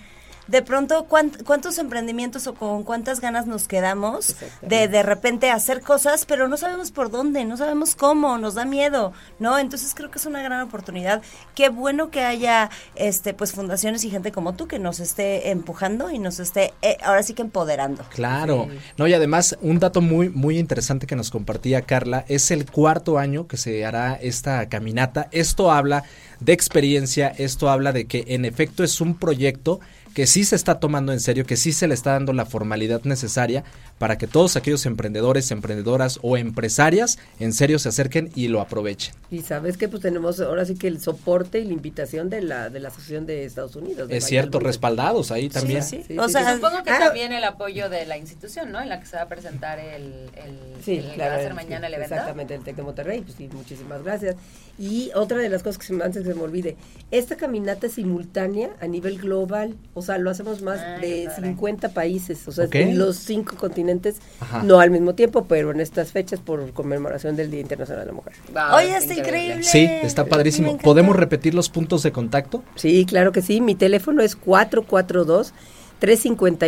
De 0.48 0.62
pronto, 0.62 1.06
¿cuán- 1.06 1.32
¿cuántos 1.46 1.78
emprendimientos 1.78 2.48
o 2.48 2.54
con 2.54 2.84
cuántas 2.84 3.20
ganas 3.20 3.46
nos 3.48 3.68
quedamos 3.68 4.36
de 4.62 4.88
de 4.88 5.04
repente 5.04 5.50
hacer 5.52 5.82
cosas, 5.82 6.26
pero 6.26 6.48
no 6.48 6.58
sabemos 6.58 6.92
por 6.92 7.12
dónde, 7.12 7.44
no 7.46 7.58
sabemos 7.58 7.96
cómo, 7.96 8.38
nos 8.38 8.56
da 8.56 8.66
miedo, 8.66 9.14
¿no? 9.40 9.58
Entonces 9.60 9.94
creo 9.94 10.10
que 10.12 10.20
es 10.20 10.26
una 10.26 10.42
gran 10.42 10.62
oportunidad. 10.62 11.22
Qué 11.56 11.70
bueno 11.70 12.10
que 12.10 12.22
haya 12.24 12.70
este 12.96 13.34
pues 13.34 13.52
fundaciones 13.52 14.04
y 14.06 14.10
gente 14.10 14.32
como 14.32 14.54
tú 14.54 14.68
que 14.68 14.80
nos 14.80 15.00
esté 15.00 15.50
empujando 15.50 16.12
y 16.12 16.20
nos 16.20 16.40
esté 16.40 16.74
eh, 16.82 16.98
ahora 17.04 17.24
sí 17.24 17.34
que 17.34 17.42
empoderando. 17.42 18.04
Claro. 18.10 18.68
No, 18.98 19.08
y 19.08 19.14
además, 19.14 19.58
un 19.62 19.80
dato 19.80 20.02
muy, 20.02 20.30
muy 20.30 20.58
interesante 20.58 21.08
que 21.08 21.16
nos 21.16 21.30
compartía 21.30 21.82
Carla, 21.82 22.26
es 22.28 22.52
el 22.52 22.70
cuarto 22.70 23.18
año 23.18 23.48
que 23.48 23.58
se 23.58 23.86
hará 23.86 24.14
esta 24.14 24.70
caminata. 24.70 25.28
Esto 25.32 25.72
habla 25.72 26.04
de 26.40 26.54
experiencia, 26.54 27.34
esto 27.38 27.70
habla 27.70 27.92
de 27.92 28.06
que 28.06 28.26
en 28.30 28.46
efecto 28.46 28.84
es 28.84 29.02
un 29.02 29.16
proyecto 29.18 29.80
que 30.18 30.26
sí 30.26 30.46
se 30.46 30.56
está 30.56 30.80
tomando 30.80 31.14
en 31.14 31.20
serio, 31.20 31.46
que 31.46 31.56
sí 31.56 31.72
se 31.72 31.88
le 31.88 31.94
está 31.94 32.14
dando 32.14 32.34
la 32.34 32.48
formalidad 32.48 33.04
necesaria 33.04 33.64
para 33.98 34.18
que 34.18 34.28
todos 34.28 34.56
aquellos 34.56 34.86
emprendedores, 34.86 35.50
emprendedoras 35.52 36.20
o 36.22 36.38
empresarias 36.38 37.18
en 37.40 37.54
serio 37.54 37.80
se 37.80 37.90
acerquen 37.90 38.30
y 38.36 38.48
lo 38.48 38.62
aprovechen. 38.62 39.14
Y 39.32 39.42
sabes 39.42 39.78
que 39.78 39.88
pues 39.90 40.02
tenemos 40.02 40.40
ahora 40.40 40.66
sí 40.66 40.76
que 40.76 40.88
el 40.88 41.02
soporte 41.02 41.60
y 41.60 41.66
la 41.66 41.74
invitación 41.74 42.30
de 42.30 42.42
la 42.42 42.70
de 42.70 42.80
la 42.80 42.90
Asociación 42.90 43.26
de 43.26 43.44
Estados 43.46 43.76
Unidos. 43.76 44.08
de 44.08 44.18
Es 44.18 44.26
cierto, 44.26 44.60
respaldados 44.60 45.32
ahí 45.32 45.50
también. 45.50 45.84
sí. 45.84 46.04
Sí, 46.08 46.18
O 46.18 46.28
sí, 46.28 46.34
sea, 46.34 46.50
sí. 46.50 46.56
Supongo 46.62 46.84
que 46.84 46.92
Ah, 46.92 47.00
también 47.00 47.32
el 47.34 47.44
apoyo 47.44 47.90
de 47.90 48.06
la 48.06 48.18
institución, 48.18 48.72
¿no? 48.72 48.82
En 48.82 48.90
la 48.90 49.00
que 49.00 49.06
se 49.08 49.16
va 49.18 49.24
a 49.24 49.28
presentar 49.28 49.80
el, 49.80 50.30
el, 50.36 50.84
Sí, 50.84 50.98
el 50.98 51.12
claro. 51.14 51.32
va 51.32 51.36
a 51.38 51.40
ser 51.40 51.48
el- 51.50 51.56
mañana 51.56 51.88
el 51.88 51.94
evento. 51.96 52.14
Exactamente, 52.16 52.56
el 52.56 52.64
TEC 52.64 52.76
de 52.76 52.84
Monterrey. 52.84 53.22
Pues 53.22 53.36
sí, 53.38 53.50
muchísimas 53.52 54.04
gracias. 54.04 54.36
Y 54.80 55.10
otra 55.16 55.38
de 55.40 55.50
las 55.50 55.64
cosas 55.64 55.80
que 55.80 55.86
se 55.88 55.94
me, 55.94 56.04
antes 56.04 56.22
que 56.24 56.30
se 56.30 56.36
me 56.36 56.42
olvide, 56.44 56.78
esta 57.10 57.36
caminata 57.36 57.88
es 57.88 57.94
simultánea 57.94 58.70
a 58.80 58.88
nivel 58.88 59.18
global. 59.18 59.76
O 59.96 60.02
sea, 60.04 60.18
lo 60.20 60.30
hacemos 60.30 60.62
más 60.62 60.80
de 61.02 61.26
padre. 61.28 61.48
50 61.48 61.90
países. 61.90 62.48
O 62.48 62.52
sea, 62.52 62.68
en 62.72 62.98
los 63.00 63.18
cinco 63.18 63.56
continentes, 63.58 63.87
Ajá. 64.40 64.64
no 64.64 64.80
al 64.80 64.92
mismo 64.92 65.16
tiempo, 65.16 65.46
pero 65.48 65.72
en 65.72 65.80
estas 65.80 66.12
fechas 66.12 66.40
por 66.40 66.72
conmemoración 66.74 67.36
del 67.36 67.50
Día 67.52 67.62
Internacional 67.62 68.04
de 68.04 68.08
la 68.08 68.14
Mujer. 68.14 68.34
Wow, 68.54 68.76
Oye, 68.78 68.96
es 68.96 69.04
está 69.04 69.14
increíble. 69.16 69.64
Sí, 69.64 69.88
está 70.04 70.26
padrísimo. 70.26 70.78
¿Podemos 70.78 71.16
repetir 71.16 71.54
los 71.54 71.70
puntos 71.70 72.04
de 72.04 72.12
contacto? 72.12 72.64
Sí, 72.76 73.06
claro 73.06 73.32
que 73.32 73.42
sí. 73.42 73.62
Mi 73.62 73.76
teléfono 73.76 74.22
es 74.22 74.38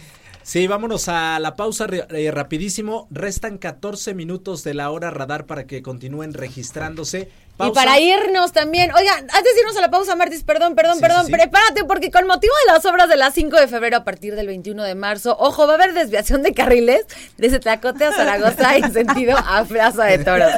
Sí, 0.50 0.66
vámonos 0.66 1.06
a 1.06 1.38
la 1.38 1.54
pausa 1.54 1.86
eh, 1.92 2.32
rapidísimo. 2.32 3.06
Restan 3.12 3.56
14 3.56 4.14
minutos 4.14 4.64
de 4.64 4.74
la 4.74 4.90
hora 4.90 5.08
radar 5.08 5.46
para 5.46 5.64
que 5.68 5.80
continúen 5.80 6.34
registrándose. 6.34 7.20
Y 7.20 7.56
Pausa. 7.56 7.72
para 7.72 8.00
irnos 8.00 8.50
también, 8.50 8.90
oigan, 8.92 9.28
antes 9.30 9.54
de 9.54 9.60
irnos 9.60 9.76
a 9.76 9.80
la 9.80 9.92
pausa, 9.92 10.16
Martis, 10.16 10.42
perdón, 10.42 10.74
perdón, 10.74 10.96
Sí, 10.96 11.02
perdón, 11.02 11.26
sí, 11.26 11.26
sí. 11.26 11.32
prepárate 11.34 11.84
porque 11.84 12.10
con 12.10 12.26
motivo 12.26 12.52
de 12.66 12.72
las 12.72 12.84
obras 12.84 13.08
de 13.08 13.16
las 13.16 13.32
5 13.32 13.60
de 13.60 13.68
febrero 13.68 13.98
a 13.98 14.02
partir 14.02 14.34
del 14.34 14.48
21 14.48 14.82
de 14.82 14.96
marzo, 14.96 15.36
ojo, 15.38 15.68
va 15.68 15.74
a 15.74 15.76
haber 15.76 15.94
desviación 15.94 16.42
de 16.42 16.52
carriles 16.52 17.06
desde 17.36 17.60
Tlacote 17.60 18.06
a 18.06 18.12
Zaragoza 18.12 18.76
en 18.76 18.92
sentido 18.92 19.36
a 19.38 19.62
Plaza 19.64 20.02
de 20.06 20.18
Toros. 20.18 20.52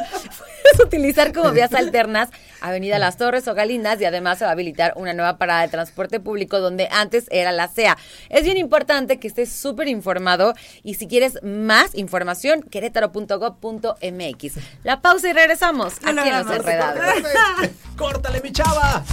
Puedes 0.62 0.80
utilizar 0.86 1.32
como 1.32 1.50
vías 1.52 1.72
alternas 1.74 2.28
Avenida 2.60 2.98
Las 2.98 3.16
Torres 3.16 3.46
o 3.48 3.54
Galinas 3.54 4.00
y 4.00 4.04
además 4.04 4.38
se 4.38 4.44
va 4.44 4.50
a 4.50 4.52
habilitar 4.52 4.92
una 4.96 5.12
nueva 5.12 5.38
parada 5.38 5.62
de 5.62 5.68
transporte 5.68 6.20
público 6.20 6.60
donde 6.60 6.88
antes 6.90 7.26
era 7.30 7.52
la 7.52 7.68
CEA. 7.68 7.98
Es 8.28 8.44
bien 8.44 8.56
importante 8.56 9.18
que 9.18 9.28
estés 9.28 9.50
súper 9.52 9.88
informado 9.88 10.54
y 10.82 10.94
si 10.94 11.08
quieres 11.08 11.42
más 11.42 11.94
información, 11.94 12.62
querétaro.gov.mx. 12.62 14.52
La 14.84 15.00
pausa 15.00 15.28
y 15.28 15.32
regresamos 15.32 15.94
aquí 16.04 16.28
en 16.28 16.38
Los 16.38 16.50
Enredados. 16.56 17.02
¡Córtale, 17.96 18.40
mi 18.40 18.52
chava! 18.52 19.04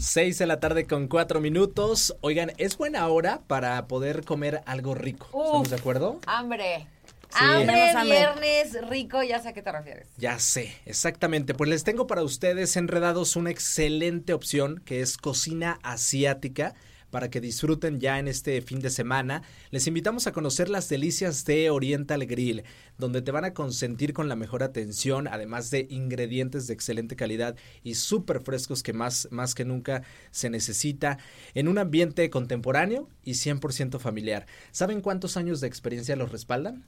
Seis 0.00 0.38
de 0.38 0.46
la 0.46 0.60
tarde 0.60 0.86
con 0.86 1.08
cuatro 1.08 1.42
minutos. 1.42 2.16
Oigan, 2.22 2.52
es 2.56 2.78
buena 2.78 3.06
hora 3.08 3.42
para 3.46 3.86
poder 3.86 4.24
comer 4.24 4.62
algo 4.64 4.94
rico. 4.94 5.26
¿Estamos 5.26 5.68
de 5.68 5.76
acuerdo? 5.76 6.20
Hambre. 6.26 6.86
Sí. 7.28 7.44
Hambre. 7.44 7.92
viernes, 8.04 8.88
rico, 8.88 9.22
ya 9.22 9.40
sé 9.40 9.50
a 9.50 9.52
qué 9.52 9.60
te 9.60 9.70
refieres. 9.70 10.08
Ya 10.16 10.38
sé, 10.38 10.74
exactamente. 10.86 11.52
Pues 11.52 11.68
les 11.68 11.84
tengo 11.84 12.06
para 12.06 12.22
ustedes 12.22 12.76
enredados 12.78 13.36
una 13.36 13.50
excelente 13.50 14.32
opción 14.32 14.80
que 14.86 15.02
es 15.02 15.18
cocina 15.18 15.78
asiática 15.82 16.74
para 17.10 17.30
que 17.30 17.40
disfruten 17.40 18.00
ya 18.00 18.18
en 18.18 18.28
este 18.28 18.60
fin 18.62 18.80
de 18.80 18.90
semana. 18.90 19.42
Les 19.70 19.86
invitamos 19.86 20.26
a 20.26 20.32
conocer 20.32 20.68
las 20.68 20.88
delicias 20.88 21.44
de 21.44 21.70
Oriental 21.70 22.26
Grill, 22.26 22.64
donde 22.98 23.22
te 23.22 23.30
van 23.30 23.44
a 23.44 23.54
consentir 23.54 24.12
con 24.12 24.28
la 24.28 24.36
mejor 24.36 24.62
atención, 24.62 25.28
además 25.28 25.70
de 25.70 25.86
ingredientes 25.90 26.66
de 26.66 26.74
excelente 26.74 27.16
calidad 27.16 27.56
y 27.82 27.94
súper 27.94 28.40
frescos 28.40 28.82
que 28.82 28.92
más, 28.92 29.28
más 29.30 29.54
que 29.54 29.64
nunca 29.64 30.02
se 30.30 30.50
necesita, 30.50 31.18
en 31.54 31.68
un 31.68 31.78
ambiente 31.78 32.28
contemporáneo 32.30 33.08
y 33.24 33.32
100% 33.32 33.98
familiar. 33.98 34.46
¿Saben 34.70 35.00
cuántos 35.00 35.36
años 35.36 35.60
de 35.60 35.66
experiencia 35.66 36.16
los 36.16 36.32
respaldan? 36.32 36.84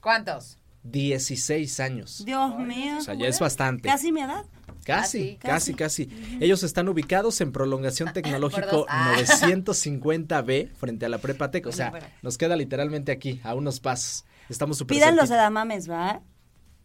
¿Cuántos? 0.00 0.58
16 0.84 1.80
años. 1.80 2.24
Dios 2.24 2.58
mío. 2.58 2.98
O 2.98 3.00
sea, 3.00 3.14
ya 3.14 3.28
es 3.28 3.38
bastante. 3.38 3.88
Casi 3.88 4.10
mi 4.10 4.20
edad. 4.20 4.44
Casi, 4.84 5.36
Casi. 5.36 5.74
casi, 5.74 6.06
casi. 6.08 6.38
Ellos 6.40 6.62
están 6.62 6.88
ubicados 6.88 7.40
en 7.40 7.52
prolongación 7.52 8.12
tecnológico 8.14 8.66
dos. 8.78 8.86
Ah. 8.88 9.14
950B 9.18 10.72
frente 10.74 11.06
a 11.06 11.08
la 11.08 11.18
Prepa 11.18 11.50
Tec. 11.50 11.66
O 11.66 11.72
sea, 11.72 11.92
nos 12.22 12.38
queda 12.38 12.56
literalmente 12.56 13.12
aquí, 13.12 13.40
a 13.44 13.54
unos 13.54 13.80
pasos. 13.80 14.24
Estamos 14.48 14.78
súper 14.78 14.96
Pidan 14.96 15.16
los 15.16 15.28
cerquita. 15.28 15.36
edamames, 15.42 15.88
¿va? 15.90 16.20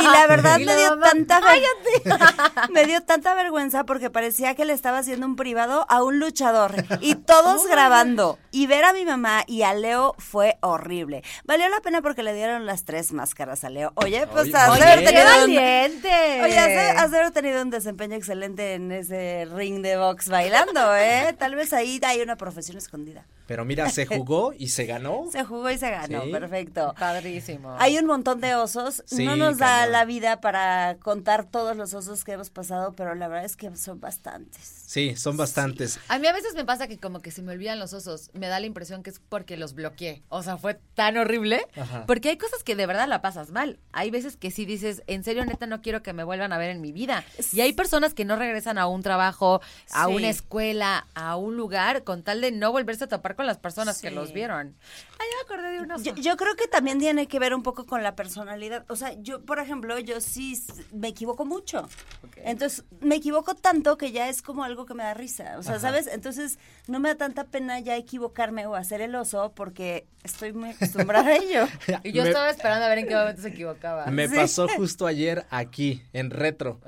Y 0.00 0.04
la 0.04 0.26
verdad 0.28 0.58
Y 0.60 0.66
me 0.66 0.66
la 0.66 0.76
dio 0.76 0.90
mamá, 0.90 1.08
tanta 1.08 1.40
me 2.70 2.86
dio 2.86 3.02
tanta 3.02 3.34
vergüenza 3.34 3.82
porque 3.86 4.08
parecía 4.08 4.54
que 4.54 4.64
le 4.64 4.72
estaba 4.72 4.98
haciendo 4.98 5.26
un 5.26 5.34
privado 5.34 5.84
a 5.88 6.04
un 6.04 6.20
luchador 6.20 6.74
y 7.00 7.16
todos 7.16 7.66
grabando 7.66 8.38
y 8.52 8.68
ver 8.68 8.84
a 8.84 8.92
mi 8.92 9.04
mamá 9.04 9.42
y 9.48 9.62
a 9.62 9.74
Leo 9.74 10.14
fue 10.18 10.58
horrible. 10.60 11.24
Valió 11.42 11.68
la 11.68 11.80
pena 11.80 12.02
porque 12.02 12.19
le 12.22 12.34
dieron 12.34 12.66
las 12.66 12.84
tres 12.84 13.12
máscaras 13.12 13.64
a 13.64 13.70
Leo. 13.70 13.92
Oye, 13.96 14.26
pues 14.26 14.48
Oye, 14.48 14.56
has 14.56 14.68
de 14.68 14.78
muy 14.78 14.80
haber 14.82 14.98
bien. 14.98 15.12
¡Qué 15.12 15.12
tenido 15.20 15.44
un-! 15.44 16.44
Oye, 16.44 16.58
has 16.58 16.68
de, 16.68 16.80
has 16.80 17.10
de 17.10 17.18
haber 17.18 17.30
tenido 17.32 17.62
un 17.62 17.70
desempeño 17.70 18.16
excelente 18.16 18.74
en 18.74 18.92
ese 18.92 19.46
ring 19.54 19.82
de 19.82 19.96
box 19.96 20.28
bailando, 20.28 20.96
¿eh? 20.96 21.34
Tal 21.38 21.54
vez 21.54 21.72
ahí 21.72 22.00
hay 22.04 22.20
una 22.20 22.36
profesión 22.36 22.76
escondida. 22.78 23.26
Pero 23.46 23.64
mira, 23.64 23.90
se 23.90 24.06
jugó 24.06 24.52
y 24.56 24.68
se 24.68 24.86
ganó. 24.86 25.24
Se 25.32 25.44
jugó 25.44 25.70
y 25.70 25.78
se 25.78 25.90
ganó, 25.90 26.22
Sí. 26.24 26.30
perfecto. 26.30 26.94
Padrísimo. 26.98 27.74
Hay 27.78 27.98
un 27.98 28.06
montón 28.06 28.40
de 28.40 28.54
osos. 28.54 29.02
Sí, 29.06 29.24
no 29.24 29.36
nos 29.36 29.58
da 29.58 29.86
la 29.86 30.04
vida 30.04 30.40
para 30.40 30.96
contar 31.02 31.44
todos 31.46 31.76
los 31.76 31.92
osos 31.94 32.22
que 32.24 32.32
hemos 32.32 32.50
pasado, 32.50 32.92
pero 32.94 33.14
la 33.14 33.26
verdad 33.28 33.44
es 33.44 33.56
que 33.56 33.74
son 33.76 34.00
bastantes. 34.00 34.84
Sí, 34.86 35.16
son 35.16 35.36
bastantes. 35.36 35.98
A 36.08 36.18
mí 36.18 36.26
a 36.26 36.32
veces 36.32 36.54
me 36.54 36.64
pasa 36.64 36.86
que 36.88 36.98
como 36.98 37.20
que 37.20 37.30
se 37.30 37.42
me 37.42 37.52
olvidan 37.52 37.78
los 37.78 37.92
osos. 37.92 38.30
Me 38.34 38.48
da 38.48 38.60
la 38.60 38.66
impresión 38.66 39.02
que 39.02 39.10
es 39.10 39.20
porque 39.28 39.56
los 39.56 39.74
bloqueé. 39.74 40.22
O 40.28 40.42
sea, 40.42 40.56
fue 40.56 40.74
tan 40.94 41.16
horrible. 41.16 41.66
Ajá. 41.76 41.99
Porque 42.06 42.30
hay 42.30 42.36
cosas 42.38 42.62
que 42.64 42.76
de 42.76 42.86
verdad 42.86 43.08
la 43.08 43.22
pasas 43.22 43.50
mal. 43.50 43.78
Hay 43.92 44.10
veces 44.10 44.36
que 44.36 44.50
sí 44.50 44.64
dices, 44.64 45.02
en 45.06 45.24
serio, 45.24 45.44
neta, 45.44 45.66
no 45.66 45.80
quiero 45.82 46.02
que 46.02 46.12
me 46.12 46.24
vuelvan 46.24 46.52
a 46.52 46.58
ver 46.58 46.70
en 46.70 46.80
mi 46.80 46.92
vida. 46.92 47.24
Y 47.52 47.60
hay 47.60 47.72
personas 47.72 48.14
que 48.14 48.24
no 48.24 48.36
regresan 48.36 48.78
a 48.78 48.86
un 48.86 49.02
trabajo, 49.02 49.60
a 49.92 50.06
Sí. 50.06 50.14
una 50.14 50.28
escuela, 50.28 51.06
a 51.14 51.36
un 51.36 51.56
lugar, 51.56 52.04
con 52.04 52.22
tal 52.22 52.40
de 52.40 52.50
no 52.52 52.72
volverse 52.72 53.04
a 53.04 53.08
topar 53.08 53.36
con 53.36 53.46
las 53.46 53.58
personas 53.58 54.00
que 54.00 54.10
los 54.10 54.32
vieron. 54.32 54.74
Ay, 55.18 55.26
me 55.36 55.42
acordé 55.54 55.70
de 55.72 55.80
un 55.80 55.90
oso. 55.92 56.04
Yo, 56.04 56.14
yo 56.16 56.36
creo 56.36 56.56
que 56.56 56.66
también 56.66 56.98
tiene 56.98 57.26
que 57.28 57.38
ver 57.38 57.54
un 57.54 57.62
poco 57.62 57.84
con 57.86 58.02
la 58.02 58.16
personalidad. 58.16 58.84
O 58.88 58.96
sea, 58.96 59.12
yo, 59.20 59.44
por 59.44 59.58
ejemplo, 59.58 59.98
yo 59.98 60.20
sí 60.20 60.60
me 60.92 61.08
equivoco 61.08 61.44
mucho. 61.44 61.88
Entonces, 62.36 62.84
me 63.00 63.16
equivoco 63.16 63.54
tanto 63.54 63.96
que 63.98 64.12
ya 64.12 64.28
es 64.28 64.42
como 64.42 64.64
algo 64.64 64.86
que 64.86 64.94
me 64.94 65.02
da 65.02 65.14
risa. 65.14 65.56
O 65.58 65.62
sea, 65.62 65.72
Ajá. 65.74 65.80
¿sabes? 65.80 66.06
Entonces, 66.06 66.58
no 66.86 67.00
me 67.00 67.08
da 67.10 67.16
tanta 67.16 67.44
pena 67.44 67.78
ya 67.80 67.96
equivocarme 67.96 68.66
o 68.66 68.74
hacer 68.74 69.00
el 69.00 69.14
oso 69.14 69.52
porque 69.54 70.06
estoy 70.24 70.52
muy 70.52 70.70
acostumbrada 70.70 71.28
a 71.30 71.36
ello. 71.36 71.66
Y 72.04 72.12
yo 72.12 72.22
Me- 72.22 72.28
estaba 72.28 72.50
esperando 72.50 72.84
a 72.84 72.88
ver 72.88 72.98
en 72.98 73.08
qué 73.08 73.14
momento 73.14 73.42
se 73.42 73.48
equivocaba. 73.48 74.06
Me 74.06 74.28
pasó 74.28 74.68
justo 74.68 75.06
ayer 75.06 75.46
aquí, 75.50 76.02
en 76.12 76.30
retro. 76.30 76.80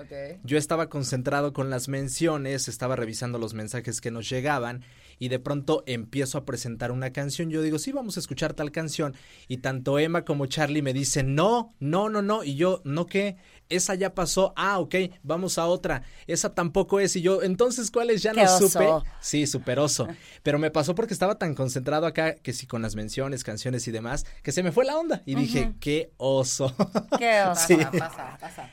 Yo 0.45 0.59
estaba 0.59 0.88
concentrado 0.88 1.53
con 1.53 1.71
las 1.71 1.88
menciones, 1.88 2.69
estaba 2.69 2.97
revisando 2.97 3.38
los 3.38 3.55
mensajes 3.55 4.01
que 4.01 4.11
nos 4.11 4.29
llegaban 4.29 4.83
y 5.23 5.29
de 5.29 5.39
pronto 5.39 5.85
empiezo 5.87 6.37
a 6.37 6.45
presentar 6.45 6.91
una 6.91 7.13
canción. 7.13 7.49
Yo 7.49 7.63
digo, 7.63 7.79
sí, 7.79 7.93
vamos 7.93 8.17
a 8.17 8.21
escuchar 8.21 8.55
tal 8.55 8.73
canción. 8.73 9.15
Y 9.47 9.59
tanto 9.59 10.01
Emma 10.01 10.25
como 10.25 10.47
Charlie 10.47 10.83
me 10.83 10.93
dicen, 10.93 11.37
no, 11.37 11.77
no, 11.79 12.09
no, 12.09 12.23
no. 12.23 12.43
Y 12.43 12.57
yo, 12.57 12.83
¿no 12.83 13.07
qué? 13.07 13.37
Esa 13.69 13.95
ya 13.95 14.17
pasó. 14.17 14.53
Ah, 14.57 14.81
ok, 14.81 14.97
vamos 15.23 15.59
a 15.59 15.67
otra. 15.67 16.03
Esa 16.27 16.57
tampoco 16.57 16.99
es. 16.99 17.15
Y 17.15 17.23
yo, 17.23 17.45
entonces, 17.45 17.93
¿cuál 17.93 18.11
es? 18.11 18.21
Ya 18.21 18.33
no 18.33 18.43
oso. 18.43 18.69
supe. 18.69 18.89
Sí, 19.21 19.47
súper 19.47 19.79
oso. 19.79 20.09
Pero 20.43 20.59
me 20.59 20.73
pasó 20.73 20.97
porque 20.97 21.15
estaba 21.15 21.39
tan 21.39 21.55
concentrado 21.55 22.07
acá, 22.07 22.35
que 22.35 22.53
sí, 22.53 22.67
con 22.67 22.83
las 22.83 22.97
menciones, 22.97 23.45
canciones 23.45 23.87
y 23.87 23.93
demás, 23.93 24.27
que 24.43 24.51
se 24.51 24.65
me 24.65 24.73
fue 24.73 24.85
la 24.85 24.99
onda. 24.99 25.23
Y 25.25 25.37
dije, 25.37 25.73
qué 25.79 26.11
oso. 26.17 26.75
Qué 27.17 27.43
oso. 27.45 27.63
Sí. 27.69 27.77
Pasa, 27.77 27.93
pasa, 27.93 28.39
pasa. 28.41 28.71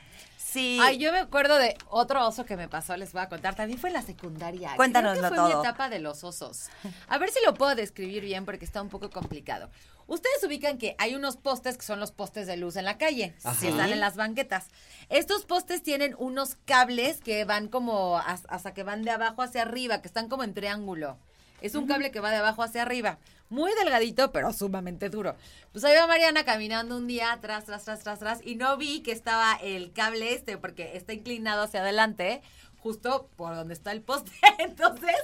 Sí. 0.52 0.78
Ay, 0.82 0.98
yo 0.98 1.12
me 1.12 1.18
acuerdo 1.18 1.56
de 1.58 1.76
otro 1.88 2.26
oso 2.26 2.44
que 2.44 2.56
me 2.56 2.68
pasó, 2.68 2.96
les 2.96 3.12
voy 3.12 3.22
a 3.22 3.28
contar. 3.28 3.54
También 3.54 3.78
fue 3.78 3.90
en 3.90 3.94
la 3.94 4.02
secundaria. 4.02 4.74
Cuéntanoslo 4.76 5.18
Creo 5.20 5.30
que 5.30 5.36
fue 5.36 5.46
mi 5.46 5.52
todo. 5.52 5.62
etapa 5.62 5.88
de 5.88 6.00
los 6.00 6.24
osos. 6.24 6.68
A 7.08 7.18
ver 7.18 7.30
si 7.30 7.38
lo 7.46 7.54
puedo 7.54 7.74
describir 7.74 8.22
bien 8.24 8.44
porque 8.44 8.64
está 8.64 8.82
un 8.82 8.88
poco 8.88 9.10
complicado. 9.10 9.70
Ustedes 10.08 10.42
ubican 10.44 10.76
que 10.78 10.96
hay 10.98 11.14
unos 11.14 11.36
postes 11.36 11.76
que 11.76 11.84
son 11.84 12.00
los 12.00 12.10
postes 12.10 12.48
de 12.48 12.56
luz 12.56 12.74
en 12.74 12.84
la 12.84 12.98
calle, 12.98 13.32
que 13.60 13.68
están 13.68 13.92
en 13.92 14.00
las 14.00 14.16
banquetas. 14.16 14.66
Estos 15.08 15.44
postes 15.44 15.84
tienen 15.84 16.16
unos 16.18 16.56
cables 16.64 17.20
que 17.20 17.44
van 17.44 17.68
como 17.68 18.18
has- 18.18 18.46
hasta 18.48 18.74
que 18.74 18.82
van 18.82 19.02
de 19.04 19.12
abajo 19.12 19.42
hacia 19.42 19.62
arriba, 19.62 20.02
que 20.02 20.08
están 20.08 20.28
como 20.28 20.42
en 20.42 20.52
triángulo. 20.52 21.16
Es 21.60 21.74
un 21.76 21.86
cable 21.86 22.10
que 22.10 22.18
va 22.20 22.30
de 22.30 22.38
abajo 22.38 22.62
hacia 22.64 22.82
arriba. 22.82 23.18
Muy 23.50 23.72
delgadito, 23.74 24.30
pero 24.30 24.52
sumamente 24.52 25.10
duro. 25.10 25.34
Pues 25.72 25.84
ahí 25.84 25.96
va 25.96 26.06
Mariana 26.06 26.44
caminando 26.44 26.96
un 26.96 27.08
día 27.08 27.32
atrás, 27.32 27.64
tras, 27.64 27.84
tras, 27.84 28.02
tras, 28.04 28.20
tras, 28.20 28.46
y 28.46 28.54
no 28.54 28.76
vi 28.76 29.00
que 29.00 29.10
estaba 29.10 29.54
el 29.60 29.92
cable 29.92 30.32
este, 30.34 30.56
porque 30.56 30.96
está 30.96 31.12
inclinado 31.12 31.62
hacia 31.62 31.80
adelante, 31.80 32.42
justo 32.82 33.28
por 33.36 33.54
donde 33.54 33.74
está 33.74 33.92
el 33.92 34.00
poste. 34.02 34.30
Entonces, 34.58 35.14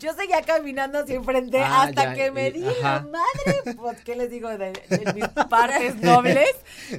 yo 0.00 0.12
seguía 0.14 0.42
caminando 0.42 0.98
hacia 1.00 1.14
enfrente 1.16 1.60
Ah, 1.60 1.82
hasta 1.82 2.04
ya, 2.04 2.14
que 2.14 2.30
me 2.30 2.48
y- 2.48 2.52
di 2.52 2.64
ajá. 2.66 2.80
la 2.82 3.00
madre, 3.02 3.74
pues, 3.76 4.00
¿qué 4.02 4.16
les 4.16 4.30
digo? 4.30 4.48
De, 4.50 4.72
de 4.72 5.12
mis 5.14 5.28
partes 5.28 5.96
nobles, 6.02 6.50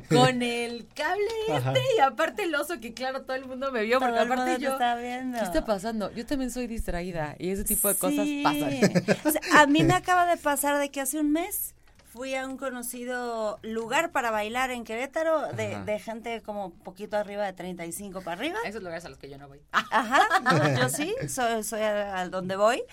con 0.10 0.41
el 0.41 0.88
cable 0.95 1.23
este, 1.47 1.54
Ajá. 1.54 1.73
y 1.97 1.99
aparte 1.99 2.43
el 2.43 2.54
oso, 2.56 2.80
que 2.80 2.93
claro, 2.93 3.23
todo 3.23 3.36
el 3.36 3.45
mundo 3.45 3.71
me 3.71 3.84
vio, 3.84 3.99
Todo 3.99 4.10
porque 4.10 4.21
el 4.21 4.28
mundo 4.28 4.41
aparte 4.43 4.60
te 4.60 4.63
yo... 4.65 4.71
está 4.73 4.95
viendo. 4.95 5.38
¿Qué 5.39 5.43
está 5.45 5.65
pasando? 5.65 6.12
Yo 6.12 6.26
también 6.26 6.52
soy 6.52 6.67
distraída 6.67 7.36
y 7.39 7.49
ese 7.49 7.63
tipo 7.63 7.88
de 7.88 7.95
cosas 7.95 8.28
pasan. 8.43 9.19
O 9.26 9.32
sea, 9.32 9.41
a 9.62 9.67
mí 9.67 9.84
me 9.84 9.93
acaba 9.93 10.26
de 10.26 10.38
pasar 10.38 10.78
de 10.80 10.89
que 10.91 11.02
hace 11.02 11.19
un 11.19 11.32
mes 11.32 11.73
fui 12.13 12.36
a 12.36 12.45
un 12.45 12.58
conocido 12.58 13.60
lugar 13.63 14.12
para 14.12 14.30
bailar 14.30 14.69
en 14.69 14.84
Querétaro 14.84 15.52
de, 15.54 15.84
de 15.84 15.99
gente 15.99 16.43
como 16.43 16.71
poquito 16.71 17.17
arriba 17.17 17.43
de 17.43 17.54
35 17.54 18.21
para 18.21 18.39
arriba. 18.39 18.60
A 18.63 18.69
esos 18.69 18.84
lugares 18.84 19.04
a 19.06 19.10
los 19.10 19.17
que 19.17 19.32
yo 19.32 19.39
no 19.39 19.47
voy. 19.47 19.62
Ajá, 19.71 20.39
no, 20.43 20.80
yo 20.80 20.89
sí, 20.89 21.15
soy, 21.28 21.63
soy 21.63 21.82
a, 21.82 22.19
a 22.19 22.30
donde 22.30 22.56
voy. 22.56 22.84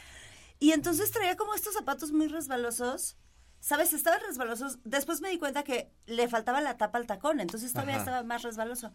Y 0.59 0.73
entonces 0.73 1.11
traía 1.11 1.37
como 1.37 1.55
estos 1.55 1.75
zapatos 1.75 2.13
muy 2.13 2.29
resbalosos. 2.29 3.19
¿Sabes? 3.61 3.93
Estaban 3.93 4.23
resbalosos. 4.27 4.79
Después 4.85 5.21
me 5.21 5.29
di 5.29 5.39
cuenta 5.39 5.65
que 5.65 5.93
le 6.07 6.27
faltaba 6.27 6.63
la 6.63 6.79
tapa 6.79 6.97
al 6.97 7.07
tacón, 7.07 7.41
entonces 7.41 7.73
todavía 7.75 7.97
Ajá. 7.97 8.05
estaba 8.05 8.23
más 8.23 8.41
resbaloso. 8.41 8.91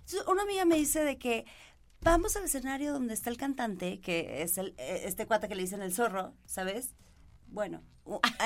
Entonces, 0.00 0.26
una 0.26 0.42
amiga 0.42 0.66
me 0.66 0.76
dice 0.76 1.02
de 1.04 1.16
que 1.16 1.46
vamos 2.02 2.36
al 2.36 2.44
escenario 2.44 2.92
donde 2.92 3.14
está 3.14 3.30
el 3.30 3.38
cantante, 3.38 3.98
que 4.00 4.42
es 4.42 4.58
el, 4.58 4.74
eh, 4.76 5.04
este 5.06 5.26
cuate 5.26 5.48
que 5.48 5.54
le 5.54 5.62
dicen 5.62 5.80
el 5.80 5.94
zorro, 5.94 6.34
¿sabes? 6.44 6.94
Bueno, 7.50 7.82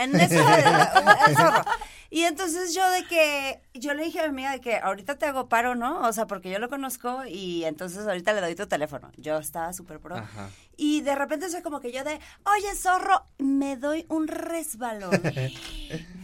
en 0.00 0.14
eso 0.20 0.34
el 0.34 1.36
zorro. 1.36 1.64
Y 2.10 2.22
entonces 2.22 2.74
yo 2.74 2.88
de 2.90 3.04
que, 3.06 3.60
yo 3.74 3.92
le 3.92 4.04
dije 4.04 4.20
a 4.20 4.22
mi 4.24 4.28
amiga 4.28 4.52
de 4.52 4.60
que 4.60 4.76
ahorita 4.76 5.16
te 5.16 5.26
hago 5.26 5.48
paro, 5.48 5.74
¿no? 5.74 6.00
O 6.06 6.12
sea, 6.12 6.26
porque 6.26 6.48
yo 6.48 6.60
lo 6.60 6.68
conozco 6.68 7.24
y 7.26 7.64
entonces 7.64 8.06
ahorita 8.06 8.32
le 8.34 8.40
doy 8.40 8.54
tu 8.54 8.68
teléfono. 8.68 9.10
Yo 9.16 9.38
estaba 9.38 9.72
súper 9.72 9.98
pro. 9.98 10.16
Ajá. 10.16 10.48
Y 10.76 11.00
de 11.00 11.14
repente 11.16 11.50
soy 11.50 11.62
como 11.62 11.80
que 11.80 11.90
yo 11.90 12.04
de, 12.04 12.20
oye, 12.44 12.76
zorro, 12.76 13.24
me 13.38 13.76
doy 13.76 14.06
un 14.08 14.28
resbalón. 14.28 15.20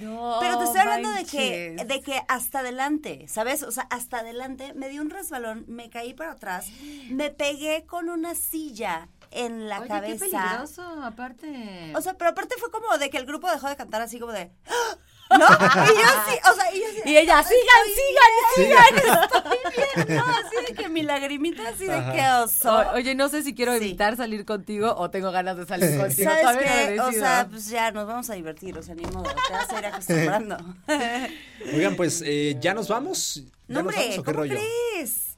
No, 0.01 0.39
Pero 0.41 0.59
te 0.59 0.65
estoy 0.65 0.81
hablando 0.81 1.11
de 1.11 1.25
que, 1.27 1.85
de 1.87 2.01
que 2.01 2.23
hasta 2.27 2.61
adelante, 2.61 3.27
¿sabes? 3.29 3.63
O 3.63 3.71
sea, 3.71 3.87
hasta 3.91 4.21
adelante 4.21 4.73
me 4.75 4.89
di 4.89 4.99
un 4.99 5.11
resbalón, 5.11 5.65
me 5.69 5.91
caí 5.91 6.15
para 6.15 6.33
atrás, 6.33 6.69
me 7.11 7.31
pegué 7.31 7.85
con 7.85 8.09
una 8.09 8.35
silla 8.35 9.09
en 9.33 9.69
la 9.69 9.81
Oye, 9.81 9.89
cabeza. 9.89 10.25
qué 10.27 10.31
peligroso, 10.31 10.83
aparte. 11.05 11.93
O 11.95 12.01
sea, 12.01 12.15
pero 12.15 12.31
aparte 12.31 12.55
fue 12.59 12.71
como 12.71 12.97
de 12.99 13.11
que 13.11 13.17
el 13.19 13.27
grupo 13.27 13.51
dejó 13.51 13.69
de 13.69 13.77
cantar 13.77 14.03
así 14.03 14.19
como 14.19 14.33
de. 14.33 14.51
¡Ah! 14.67 14.97
¿No? 15.39 15.45
Y 15.47 15.47
yo 15.47 16.09
sí, 16.29 16.39
o 16.51 16.55
sea, 16.57 16.75
y 16.75 16.81
yo 16.81 16.87
sí. 16.93 17.03
y 17.09 17.17
ella, 17.17 17.39
"Ay, 17.39 17.45
sigan, 17.45 18.33
estoy 18.49 18.65
bien, 18.67 19.15
Estoy 19.95 20.05
bien, 20.07 20.19
no, 20.19 20.25
así 20.27 20.57
de 20.67 20.75
que 20.75 20.89
mi 20.89 21.03
lagrimita 21.03 21.69
así 21.69 21.85
de 21.87 22.03
que 22.13 22.29
oso. 22.43 22.73
O- 22.77 22.93
Oye, 22.95 23.15
no 23.15 23.29
sé 23.29 23.45
si 23.45 23.55
quiero 23.55 23.71
Sí. 23.79 23.85
evitar 23.85 24.17
salir 24.17 24.45
contigo 24.45 24.93
o 24.97 25.09
tengo 25.11 25.31
ganas 25.31 25.57
de 25.57 25.67
salir 25.67 25.97
contigo. 26.01 26.33
¿Sabes 26.43 26.67
qué? 26.67 27.01
O 27.01 27.13
sea, 27.13 27.47
pues 27.49 27.69
ya 27.69 27.93
nos 27.93 28.09
vamos 28.09 28.29
a 28.29 28.35
divertir, 28.35 28.77
o 28.77 28.83
sea, 28.83 28.97
ni 28.97 29.05
modo, 29.05 29.23
te 29.23 29.53
vas 29.53 29.71
a 29.71 29.79
ir 29.79 29.87
acostumbrando. 29.87 30.57
Oigan, 31.75 31.95
pues 31.95 32.19
ya 32.21 32.61
ya 32.61 32.75
nos 32.75 32.89
vamos. 32.89 33.45
¿Ya 33.69 33.75
no, 33.75 33.83
nos 33.83 33.95
hombre, 33.95 33.97
vamos 33.99 34.19
o 34.19 34.23
qué 34.23 34.33
¿cómo 34.33 34.37
rollo? 34.39 34.57
crees? 34.57 35.37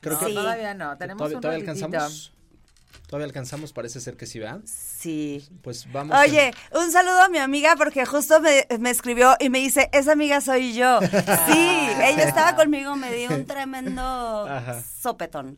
Creo 0.00 0.12
No, 0.12 0.20
que 0.20 0.26
Sí. 0.26 0.34
todavía 0.34 0.74
no, 0.74 0.98
tenemos 0.98 1.30
todavía, 1.32 1.48
un 1.48 1.54
alcanzamos. 1.70 2.32
Todavía 3.06 3.26
alcanzamos, 3.26 3.72
parece 3.72 4.00
ser 4.00 4.16
que 4.16 4.26
sí, 4.26 4.40
¿verdad? 4.40 4.60
Sí. 4.64 5.48
Pues 5.62 5.90
vamos. 5.92 6.16
Oye, 6.18 6.52
un 6.72 6.90
saludo 6.90 7.22
a 7.22 7.28
mi 7.28 7.38
amiga 7.38 7.76
porque 7.76 8.04
justo 8.04 8.40
me, 8.40 8.66
me 8.80 8.90
escribió 8.90 9.36
y 9.38 9.48
me 9.48 9.60
dice, 9.60 9.88
esa 9.92 10.12
amiga 10.12 10.40
soy 10.40 10.74
yo. 10.74 10.98
Sí, 11.46 11.88
ella 12.02 12.24
estaba 12.24 12.56
conmigo, 12.56 12.96
me 12.96 13.12
dio 13.14 13.30
un 13.30 13.46
tremendo 13.46 14.02
Ajá. 14.48 14.82
sopetón. 15.00 15.56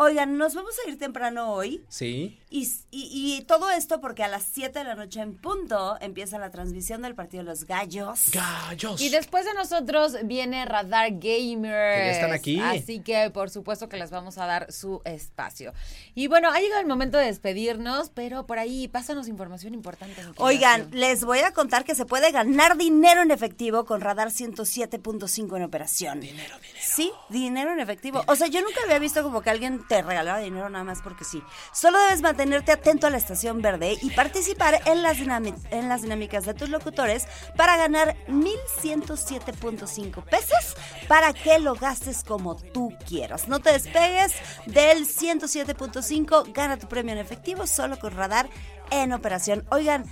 Oigan, 0.00 0.38
nos 0.38 0.54
vamos 0.54 0.74
a 0.84 0.88
ir 0.88 0.98
temprano 0.98 1.52
hoy. 1.52 1.84
Sí. 1.88 2.38
Y, 2.50 2.62
y- 2.90 3.36
y 3.38 3.42
todo 3.42 3.68
esto 3.70 4.00
porque 4.00 4.22
a 4.24 4.28
las 4.28 4.44
7 4.44 4.78
de 4.78 4.84
la 4.84 4.94
noche 4.94 5.20
en 5.20 5.36
punto 5.36 5.98
empieza 6.00 6.38
la 6.38 6.50
transmisión 6.50 7.02
del 7.02 7.14
partido 7.14 7.42
de 7.42 7.50
los 7.50 7.64
gallos. 7.64 8.30
Gallos. 8.32 9.00
Y 9.00 9.08
después 9.10 9.44
de 9.44 9.52
nosotros 9.54 10.16
viene 10.24 10.64
Radar 10.64 11.10
Gamer. 11.12 11.98
Que 11.98 12.06
ya 12.06 12.10
están 12.12 12.32
aquí. 12.32 12.60
Así 12.60 13.00
que 13.00 13.30
por 13.30 13.50
supuesto 13.50 13.88
que 13.88 13.96
les 13.98 14.10
vamos 14.10 14.38
a 14.38 14.46
dar 14.46 14.72
su 14.72 15.02
espacio. 15.04 15.72
Y 16.14 16.28
bueno, 16.28 16.48
ha 16.50 16.58
llegado 16.60 16.80
el 16.80 16.86
momento 16.86 17.18
de 17.18 17.26
despedirnos, 17.26 18.10
pero 18.10 18.46
por 18.46 18.58
ahí 18.58 18.88
pásanos 18.88 19.28
información 19.28 19.74
importante. 19.74 20.22
Oigan, 20.36 20.88
les 20.92 21.24
voy 21.24 21.40
a 21.40 21.52
contar 21.52 21.84
que 21.84 21.94
se 21.94 22.06
puede 22.06 22.30
ganar 22.30 22.76
dinero 22.76 23.20
en 23.22 23.30
efectivo 23.30 23.84
con 23.84 24.00
Radar 24.00 24.28
107.5 24.30 25.56
en 25.56 25.62
operación. 25.64 26.20
Dinero, 26.20 26.54
dinero. 26.60 26.80
Sí, 26.80 27.10
dinero 27.28 27.72
en 27.72 27.80
efectivo. 27.80 28.22
O 28.26 28.36
sea, 28.36 28.46
yo 28.46 28.60
nunca 28.62 28.80
había 28.84 28.98
visto 28.98 29.22
como 29.22 29.42
que 29.42 29.50
alguien 29.50 29.86
te 29.88 30.02
regalara 30.02 30.38
dinero 30.38 30.68
nada 30.68 30.84
más 30.84 31.02
porque 31.02 31.24
sí. 31.24 31.42
Solo 31.72 31.98
debes 32.00 32.22
mantenerte 32.22 32.72
atento 32.72 33.06
a 33.06 33.10
la 33.10 33.16
estación 33.16 33.62
verde 33.62 33.96
y 34.00 34.10
participar 34.10 34.80
en 34.86 35.02
las, 35.02 35.18
en 35.18 35.88
las 35.88 36.02
dinámicas 36.02 36.44
de 36.44 36.54
tus 36.54 36.68
locutores 36.68 37.26
para 37.56 37.76
ganar 37.76 38.16
1.107.5 38.28 40.22
pesos 40.24 40.76
para 41.08 41.32
que 41.32 41.58
lo 41.58 41.74
gastes 41.74 42.22
como 42.24 42.56
tú 42.56 42.92
quieras. 43.06 43.48
No 43.48 43.60
te 43.60 43.72
despegues 43.72 44.34
del 44.66 45.06
107.5, 45.06 46.52
gana 46.52 46.76
tu 46.76 46.88
premio 46.88 47.12
en 47.12 47.18
efectivo 47.18 47.66
solo 47.66 47.98
con 47.98 48.14
Radar 48.14 48.48
en 48.90 49.12
operación. 49.12 49.66
Oigan, 49.70 50.04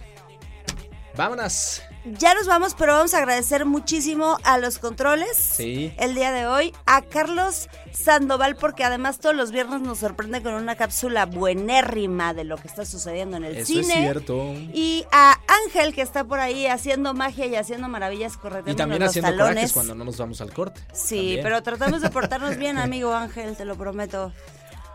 Vámonos. 1.16 1.82
Ya 2.18 2.34
nos 2.34 2.46
vamos, 2.46 2.74
pero 2.78 2.94
vamos 2.94 3.14
a 3.14 3.18
agradecer 3.18 3.64
muchísimo 3.64 4.38
a 4.44 4.58
los 4.58 4.78
controles 4.78 5.36
Sí. 5.36 5.92
el 5.98 6.14
día 6.14 6.32
de 6.32 6.46
hoy, 6.46 6.72
a 6.86 7.02
Carlos 7.02 7.68
Sandoval, 7.92 8.56
porque 8.56 8.84
además 8.84 9.18
todos 9.18 9.34
los 9.34 9.50
viernes 9.50 9.80
nos 9.80 9.98
sorprende 9.98 10.42
con 10.42 10.54
una 10.54 10.76
cápsula 10.76 11.26
buenérrima 11.26 12.34
de 12.34 12.44
lo 12.44 12.56
que 12.56 12.68
está 12.68 12.84
sucediendo 12.84 13.36
en 13.36 13.44
el 13.44 13.56
Eso 13.56 13.66
cine. 13.66 13.80
es 13.94 14.00
cierto. 14.00 14.52
Y 14.72 15.04
a 15.12 15.38
Ángel, 15.64 15.94
que 15.94 16.02
está 16.02 16.24
por 16.24 16.38
ahí 16.40 16.66
haciendo 16.66 17.14
magia 17.14 17.46
y 17.46 17.56
haciendo 17.56 17.88
maravillas 17.88 18.36
correctamente. 18.36 18.72
Y 18.72 18.76
también 18.76 19.00
los 19.00 19.10
haciendo 19.10 19.30
talones. 19.30 19.54
corajes 19.54 19.72
cuando 19.72 19.94
no 19.94 20.04
nos 20.04 20.16
vamos 20.16 20.40
al 20.40 20.52
corte. 20.52 20.80
Sí, 20.92 21.16
También. 21.16 21.42
pero 21.42 21.62
tratamos 21.62 22.02
de 22.02 22.10
portarnos 22.10 22.56
bien, 22.56 22.78
amigo 22.78 23.12
Ángel, 23.14 23.56
te 23.56 23.64
lo 23.64 23.76
prometo. 23.76 24.32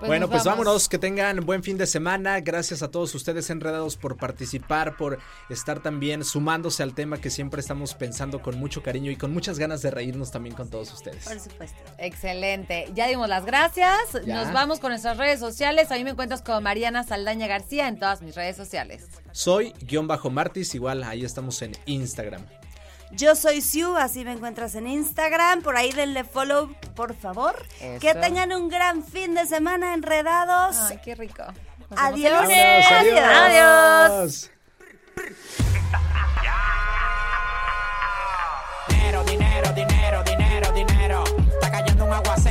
Pues 0.01 0.09
bueno, 0.09 0.27
pues 0.27 0.43
vamos. 0.43 0.65
vámonos, 0.65 0.89
que 0.89 0.97
tengan 0.97 1.45
buen 1.45 1.61
fin 1.61 1.77
de 1.77 1.85
semana. 1.85 2.39
Gracias 2.39 2.81
a 2.81 2.89
todos 2.89 3.13
ustedes 3.13 3.51
enredados 3.51 3.97
por 3.97 4.17
participar, 4.17 4.97
por 4.97 5.19
estar 5.47 5.79
también 5.79 6.25
sumándose 6.25 6.81
al 6.81 6.95
tema 6.95 7.21
que 7.21 7.29
siempre 7.29 7.61
estamos 7.61 7.93
pensando 7.93 8.41
con 8.41 8.57
mucho 8.57 8.81
cariño 8.81 9.11
y 9.11 9.15
con 9.15 9.31
muchas 9.31 9.59
ganas 9.59 9.83
de 9.83 9.91
reírnos 9.91 10.31
también 10.31 10.55
con 10.55 10.71
todos 10.71 10.91
ustedes. 10.91 11.23
Por 11.23 11.39
supuesto. 11.39 11.77
Excelente. 11.99 12.89
Ya 12.95 13.05
dimos 13.09 13.29
las 13.29 13.45
gracias. 13.45 13.99
Ya. 14.25 14.43
Nos 14.43 14.51
vamos 14.51 14.79
con 14.79 14.89
nuestras 14.89 15.17
redes 15.17 15.39
sociales. 15.39 15.91
A 15.91 15.95
mí 15.97 16.03
me 16.03 16.09
encuentras 16.09 16.41
como 16.41 16.61
Mariana 16.61 17.03
Saldaña 17.03 17.45
García 17.45 17.87
en 17.87 17.99
todas 17.99 18.23
mis 18.23 18.33
redes 18.33 18.57
sociales. 18.57 19.05
Soy 19.33 19.71
guion 19.81 20.07
bajo 20.07 20.31
Martis, 20.31 20.73
igual 20.73 21.03
ahí 21.03 21.23
estamos 21.23 21.61
en 21.61 21.73
Instagram. 21.85 22.43
Yo 23.11 23.35
soy 23.35 23.61
Siu, 23.61 23.97
así 23.97 24.23
me 24.23 24.31
encuentras 24.33 24.75
en 24.75 24.87
Instagram. 24.87 25.61
Por 25.61 25.75
ahí 25.75 25.91
denle 25.91 26.23
follow, 26.23 26.73
por 26.95 27.13
favor. 27.13 27.55
Eso. 27.79 27.99
Que 27.99 28.15
tengan 28.15 28.51
un 28.53 28.69
gran 28.69 29.03
fin 29.03 29.33
de 29.35 29.45
semana 29.45 29.93
enredados. 29.93 30.77
Ay, 30.89 30.99
qué 31.03 31.15
rico. 31.15 31.43
Adiós. 31.95 32.43
Adiós. 32.43 32.91
Adiós. 32.91 33.23
Adiós. 33.27 34.51
Dinero, 38.87 39.23
dinero, 39.25 39.73
dinero, 39.73 40.23
dinero, 40.23 40.71
dinero. 40.71 41.23
Está 41.53 41.71
cayendo 41.71 42.05
un 42.05 42.13
aguacero 42.13 42.50